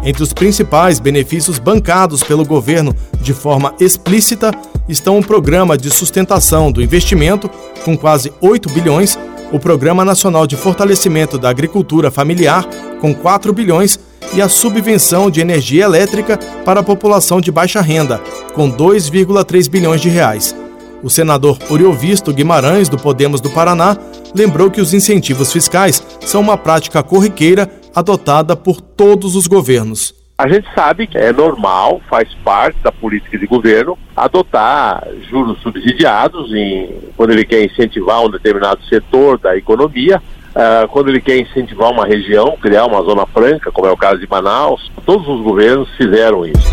Entre 0.04 0.24
os 0.24 0.34
principais 0.34 1.00
benefícios 1.00 1.60
bancados 1.60 2.24
pelo 2.24 2.46
governo 2.46 2.96
de 3.22 3.34
forma 3.34 3.74
explícita 3.80 4.52
estão 4.88 5.20
o 5.20 5.26
Programa 5.26 5.78
de 5.78 5.90
Sustentação 5.90 6.72
do 6.72 6.82
Investimento, 6.82 7.50
com 7.84 7.98
quase 7.98 8.32
8 8.42 8.70
bilhões, 8.70 9.18
o 9.52 9.60
Programa 9.60 10.04
Nacional 10.04 10.48
de 10.48 10.56
Fortalecimento 10.56 11.38
da 11.38 11.50
Agricultura 11.50 12.12
Familiar, 12.12 12.66
com 13.00 13.14
4 13.14 13.54
bilhões, 13.54 14.00
e 14.34 14.42
a 14.42 14.50
subvenção 14.50 15.30
de 15.30 15.40
energia 15.40 15.86
elétrica 15.86 16.38
para 16.66 16.80
a 16.80 16.84
população 16.84 17.40
de 17.40 17.52
baixa 17.52 17.80
renda, 17.80 18.20
com 18.54 18.70
2,3 18.70 19.70
bilhões 19.70 20.02
de 20.02 20.10
reais. 20.10 20.56
O 21.04 21.10
senador 21.10 21.60
Oriovisto 21.70 22.34
Guimarães, 22.34 22.90
do 22.90 22.98
Podemos 22.98 23.40
do 23.40 23.50
Paraná, 23.52 23.96
lembrou 24.34 24.72
que 24.72 24.82
os 24.82 24.94
incentivos 24.94 25.54
fiscais 25.54 26.02
são 26.26 26.42
uma 26.42 26.58
prática 26.58 27.04
corriqueira 27.04 27.70
adotada 27.94 28.56
por 28.56 28.82
todos 28.82 29.36
os 29.36 29.46
governos. 29.48 30.25
A 30.38 30.50
gente 30.50 30.68
sabe 30.76 31.08
que 31.08 31.18
é 31.18 31.32
normal, 31.32 32.02
faz 32.10 32.28
parte 32.44 32.78
da 32.84 32.92
política 32.92 33.38
de 33.38 33.48
governo, 33.48 33.98
adotar 34.14 35.08
juros 35.30 35.62
subsidiados 35.62 36.54
em, 36.54 36.90
quando 37.16 37.32
ele 37.32 37.46
quer 37.46 37.64
incentivar 37.64 38.22
um 38.22 38.30
determinado 38.30 38.84
setor 38.84 39.40
da 39.40 39.56
economia, 39.56 40.22
uh, 40.50 40.90
quando 40.90 41.08
ele 41.08 41.22
quer 41.22 41.38
incentivar 41.38 41.90
uma 41.90 42.06
região, 42.06 42.58
criar 42.62 42.86
uma 42.86 43.02
zona 43.02 43.26
franca, 43.28 43.72
como 43.72 43.88
é 43.88 43.92
o 43.92 43.96
caso 43.96 44.20
de 44.20 44.28
Manaus. 44.28 44.92
Todos 45.06 45.26
os 45.26 45.42
governos 45.42 45.88
fizeram 45.96 46.46
isso. 46.46 46.68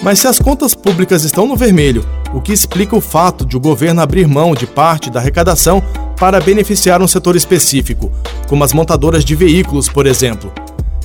Mas 0.00 0.20
se 0.20 0.28
as 0.28 0.38
contas 0.38 0.76
públicas 0.76 1.24
estão 1.24 1.44
no 1.44 1.56
vermelho, 1.56 2.04
o 2.32 2.40
que 2.40 2.52
explica 2.52 2.94
o 2.94 3.00
fato 3.00 3.44
de 3.44 3.56
o 3.56 3.60
governo 3.60 4.00
abrir 4.00 4.28
mão 4.28 4.54
de 4.54 4.64
parte 4.64 5.10
da 5.10 5.18
arrecadação 5.18 5.82
para 6.16 6.40
beneficiar 6.40 7.02
um 7.02 7.08
setor 7.08 7.34
específico, 7.34 8.12
como 8.48 8.62
as 8.62 8.72
montadoras 8.72 9.24
de 9.24 9.34
veículos, 9.34 9.88
por 9.88 10.06
exemplo. 10.06 10.52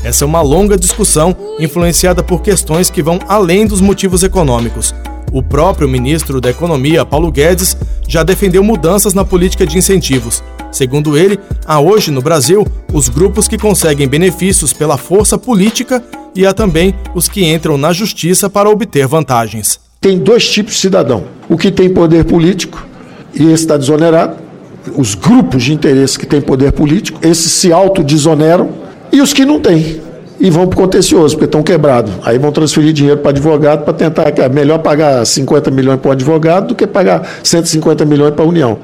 Essa 0.06 0.24
é 0.24 0.28
uma 0.28 0.42
longa 0.44 0.78
discussão 0.78 1.36
influenciada 1.60 2.22
por 2.22 2.44
questões 2.44 2.92
que 2.92 3.02
vão 3.02 3.18
além 3.28 3.66
dos 3.66 3.82
motivos 3.82 4.22
econômicos. 4.22 4.94
O 5.34 5.42
próprio 5.42 5.90
ministro 5.90 6.40
da 6.40 6.52
Economia, 6.52 7.04
Paulo 7.04 7.32
Guedes, 7.32 7.76
já 8.08 8.22
defendeu 8.22 8.64
mudanças 8.64 9.16
na 9.16 9.26
política 9.26 9.66
de 9.66 9.80
incentivos. 9.80 10.44
Segundo 10.72 11.18
ele, 11.18 11.40
há 11.66 11.80
hoje 11.80 12.12
no 12.12 12.22
Brasil 12.22 12.68
os 12.94 13.10
grupos 13.10 13.48
que 13.48 13.58
conseguem 13.58 14.08
benefícios 14.08 14.72
pela 14.72 14.96
força 14.96 15.40
política 15.40 16.04
e 16.36 16.46
há 16.46 16.54
também 16.54 16.94
os 17.16 17.28
que 17.28 17.44
entram 17.44 17.76
na 17.76 17.92
justiça 17.92 18.48
para 18.48 18.70
obter 18.70 19.08
vantagens. 19.08 19.80
Tem 20.00 20.20
dois 20.20 20.48
tipos 20.48 20.76
de 20.76 20.82
cidadão: 20.82 21.24
o 21.50 21.58
que 21.58 21.72
tem 21.72 21.90
poder 21.90 22.26
político 22.26 22.86
e 23.34 23.46
esse 23.46 23.64
está 23.64 23.76
desonerado, 23.76 24.36
os 24.96 25.16
grupos 25.16 25.64
de 25.64 25.74
interesse 25.74 26.20
que 26.20 26.28
têm 26.28 26.42
poder 26.42 26.74
político, 26.74 27.20
esses 27.24 27.52
se 27.52 27.74
autodesoneram, 27.74 28.85
e 29.16 29.22
os 29.22 29.32
que 29.32 29.46
não 29.46 29.62
têm. 29.62 30.02
E 30.38 30.50
vão 30.50 30.68
para 30.68 30.78
o 30.78 30.82
contencioso, 30.84 31.36
porque 31.36 31.46
estão 31.46 31.64
quebrados. 31.64 32.12
Aí 32.24 32.38
vão 32.38 32.52
transferir 32.52 32.92
dinheiro 32.92 33.22
para 33.22 33.30
advogado 33.30 33.86
para 33.86 33.94
tentar. 33.94 34.28
É 34.38 34.50
melhor 34.50 34.80
pagar 34.80 35.26
50 35.26 35.72
milhões 35.72 36.00
para 36.02 36.10
o 36.10 36.12
advogado 36.12 36.68
do 36.68 36.76
que 36.76 36.86
pagar 36.86 37.26
150 37.42 38.04
milhões 38.04 38.34
para 38.34 38.44
a 38.44 38.48
União. 38.48 38.78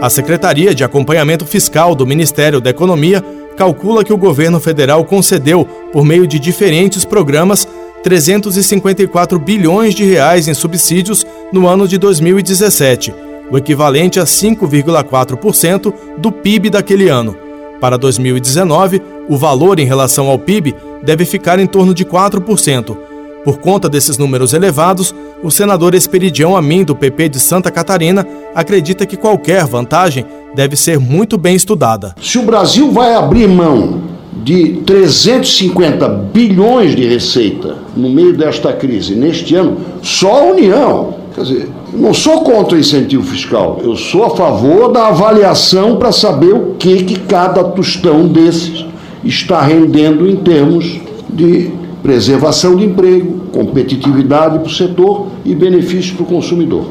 A 0.00 0.08
Secretaria 0.08 0.74
de 0.74 0.82
Acompanhamento 0.82 1.44
Fiscal 1.44 1.94
do 1.94 2.06
Ministério 2.06 2.58
da 2.58 2.70
Economia 2.70 3.22
calcula 3.54 4.02
que 4.02 4.14
o 4.14 4.16
governo 4.16 4.58
federal 4.58 5.04
concedeu, 5.04 5.66
por 5.92 6.06
meio 6.06 6.26
de 6.26 6.38
diferentes 6.38 7.04
programas, 7.04 7.68
354 8.02 9.38
bilhões 9.38 9.94
de 9.94 10.04
reais 10.04 10.48
em 10.48 10.54
subsídios 10.54 11.26
no 11.52 11.66
ano 11.66 11.86
de 11.86 11.98
2017, 11.98 13.14
o 13.50 13.58
equivalente 13.58 14.18
a 14.18 14.24
5,4% 14.24 15.92
do 16.16 16.32
PIB 16.32 16.70
daquele 16.70 17.10
ano. 17.10 17.49
Para 17.80 17.96
2019, 17.96 19.00
o 19.28 19.36
valor 19.36 19.80
em 19.80 19.86
relação 19.86 20.28
ao 20.28 20.38
PIB 20.38 20.74
deve 21.02 21.24
ficar 21.24 21.58
em 21.58 21.66
torno 21.66 21.94
de 21.94 22.04
4%. 22.04 22.96
Por 23.42 23.58
conta 23.58 23.88
desses 23.88 24.18
números 24.18 24.52
elevados, 24.52 25.14
o 25.42 25.50
senador 25.50 25.94
Esperidião 25.94 26.54
Amin, 26.54 26.84
do 26.84 26.94
PP 26.94 27.30
de 27.30 27.40
Santa 27.40 27.70
Catarina, 27.70 28.26
acredita 28.54 29.06
que 29.06 29.16
qualquer 29.16 29.64
vantagem 29.64 30.26
deve 30.54 30.76
ser 30.76 30.98
muito 30.98 31.38
bem 31.38 31.56
estudada. 31.56 32.14
Se 32.20 32.38
o 32.38 32.42
Brasil 32.42 32.92
vai 32.92 33.14
abrir 33.14 33.48
mão 33.48 34.02
de 34.42 34.82
350 34.84 36.08
bilhões 36.08 36.94
de 36.94 37.06
receita 37.06 37.78
no 37.96 38.10
meio 38.10 38.36
desta 38.36 38.72
crise 38.74 39.14
neste 39.14 39.54
ano, 39.54 39.78
só 40.02 40.40
a 40.40 40.52
União, 40.52 41.19
quer 41.40 41.54
dizer, 41.54 41.68
não 41.92 42.12
sou 42.12 42.42
contra 42.42 42.76
o 42.76 42.80
incentivo 42.80 43.22
fiscal, 43.22 43.80
eu 43.82 43.96
sou 43.96 44.24
a 44.24 44.36
favor 44.36 44.92
da 44.92 45.08
avaliação 45.08 45.96
para 45.96 46.12
saber 46.12 46.52
o 46.52 46.74
que, 46.78 47.04
que 47.04 47.18
cada 47.20 47.64
tostão 47.64 48.28
desses 48.28 48.84
está 49.24 49.60
rendendo 49.62 50.28
em 50.28 50.36
termos 50.36 51.00
de 51.28 51.70
preservação 52.02 52.76
de 52.76 52.84
emprego, 52.84 53.40
competitividade 53.52 54.58
para 54.58 54.68
o 54.68 54.70
setor 54.70 55.26
e 55.44 55.54
benefício 55.54 56.14
para 56.14 56.24
o 56.24 56.26
consumidor. 56.26 56.86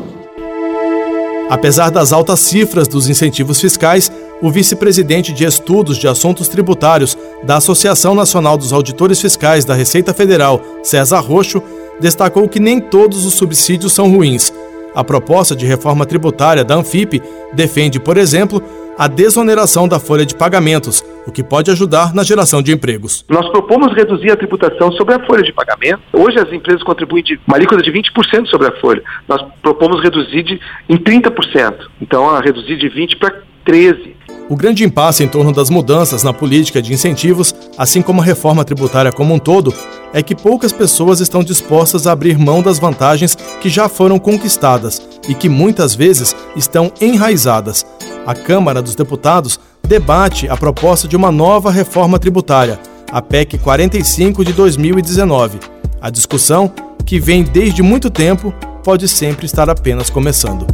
Apesar 1.50 1.90
das 1.90 2.14
altas 2.14 2.40
cifras 2.42 2.88
dos 2.88 3.10
incentivos 3.10 3.60
fiscais, 3.60 4.12
o 4.42 4.52
vice-presidente 4.52 5.34
de 5.34 5.44
Estudos 5.44 5.98
de 5.98 6.08
Assuntos 6.08 6.48
Tributários 6.48 7.18
da 7.44 7.58
Associação 7.58 8.14
Nacional 8.14 8.56
dos 8.56 8.72
Auditores 8.72 9.20
Fiscais 9.20 9.66
da 9.66 9.74
Receita 9.74 10.14
Federal, 10.14 10.62
César 10.84 11.20
Roxo, 11.20 11.62
destacou 12.00 12.48
que 12.48 12.60
nem 12.60 12.80
todos 12.80 13.26
os 13.26 13.34
subsídios 13.34 13.94
são 13.94 14.10
ruins. 14.10 14.54
A 14.96 15.04
proposta 15.04 15.56
de 15.56 15.66
reforma 15.66 16.06
tributária 16.06 16.64
da 16.64 16.76
Anfip 16.76 17.22
defende, 17.54 18.00
por 18.00 18.18
exemplo, 18.18 18.62
a 18.98 19.08
desoneração 19.08 19.88
da 19.88 19.98
folha 19.98 20.26
de 20.26 20.36
pagamentos, 20.36 21.02
o 21.26 21.32
que 21.32 21.42
pode 21.42 21.72
ajudar 21.72 22.14
na 22.14 22.22
geração 22.22 22.62
de 22.62 22.74
empregos. 22.74 23.24
Nós 23.30 23.48
propomos 23.50 23.96
reduzir 23.96 24.30
a 24.30 24.36
tributação 24.36 24.92
sobre 24.92 25.14
a 25.14 25.26
folha 25.26 25.42
de 25.42 25.54
pagamento. 25.54 26.02
Hoje 26.12 26.38
as 26.38 26.52
empresas 26.52 26.84
contribuem 26.84 27.24
de 27.24 27.40
uma 27.48 27.56
alíquota 27.56 27.82
de 27.82 27.92
20% 27.92 28.48
sobre 28.48 28.68
a 28.68 28.72
folha. 28.82 29.02
Nós 29.26 29.42
propomos 29.62 30.04
reduzir 30.04 30.44
de, 30.44 30.60
em 30.90 30.98
30%. 30.98 31.76
Então, 32.02 32.30
a 32.30 32.42
reduzir 32.42 32.76
de 32.76 32.90
20% 32.90 33.18
para 33.18 33.42
13%. 33.66 34.16
O 34.50 34.56
grande 34.58 34.84
impasse 34.84 35.24
em 35.24 35.28
torno 35.28 35.54
das 35.54 35.70
mudanças 35.70 36.24
na 36.24 36.34
política 36.34 36.82
de 36.82 36.92
incentivos, 36.92 37.54
assim 37.78 38.02
como 38.02 38.20
a 38.20 38.26
reforma 38.26 38.66
tributária 38.66 39.12
como 39.12 39.34
um 39.34 39.40
todo, 39.40 39.72
é 40.14 40.24
que 40.24 40.36
poucas 40.36 40.72
pessoas 40.72 41.20
estão 41.20 41.44
dispostas 41.44 42.08
a 42.08 42.12
abrir 42.12 42.38
mão 42.38 42.62
das 42.62 42.80
vantagens 42.80 43.36
que 43.62 43.70
já 43.70 43.88
foram 43.88 44.18
conquistadas 44.18 45.02
e 45.28 45.34
que 45.34 45.50
muitas 45.50 45.94
vezes 45.96 46.36
estão 46.56 46.92
enraizadas. 47.00 47.86
A 48.26 48.34
Câmara 48.34 48.82
dos 48.82 48.96
Deputados 48.96 49.60
debate 49.88 50.48
a 50.48 50.58
proposta 50.58 51.08
de 51.08 51.16
uma 51.16 51.32
nova 51.32 51.72
reforma 51.72 52.20
tributária, 52.20 52.80
a 53.12 53.22
PEC 53.22 53.58
45 53.58 54.46
de 54.46 54.54
2019. 54.54 55.60
A 56.02 56.10
discussão, 56.10 56.72
que 57.06 57.20
vem 57.20 57.44
desde 57.44 57.82
muito 57.82 58.10
tempo, 58.10 58.54
pode 58.84 59.08
sempre 59.08 59.46
estar 59.46 59.70
apenas 59.70 60.10
começando. 60.10 60.66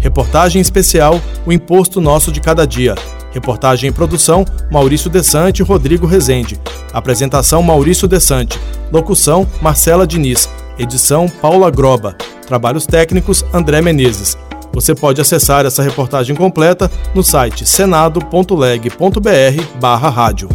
Reportagem 0.00 0.60
especial 0.60 1.20
O 1.46 1.52
Imposto 1.52 2.00
Nosso 2.00 2.32
de 2.32 2.40
Cada 2.40 2.66
Dia. 2.66 2.94
Reportagem 3.32 3.90
em 3.90 3.92
produção 3.92 4.44
Maurício 4.70 5.10
Desante 5.10 5.62
e 5.62 5.64
Rodrigo 5.64 6.06
Rezende. 6.06 6.60
Apresentação 6.92 7.62
Maurício 7.62 8.06
Desante. 8.06 8.60
Locução 8.92 9.48
Marcela 9.60 10.06
Diniz. 10.06 10.48
Edição 10.78 11.28
Paula 11.28 11.70
Groba. 11.70 12.16
Trabalhos 12.46 12.86
técnicos 12.86 13.44
André 13.52 13.80
Menezes. 13.80 14.36
Você 14.72 14.94
pode 14.94 15.20
acessar 15.20 15.66
essa 15.66 15.82
reportagem 15.82 16.34
completa 16.34 16.90
no 17.14 17.22
site 17.22 17.66
senado.leg.br/rádio. 17.66 20.48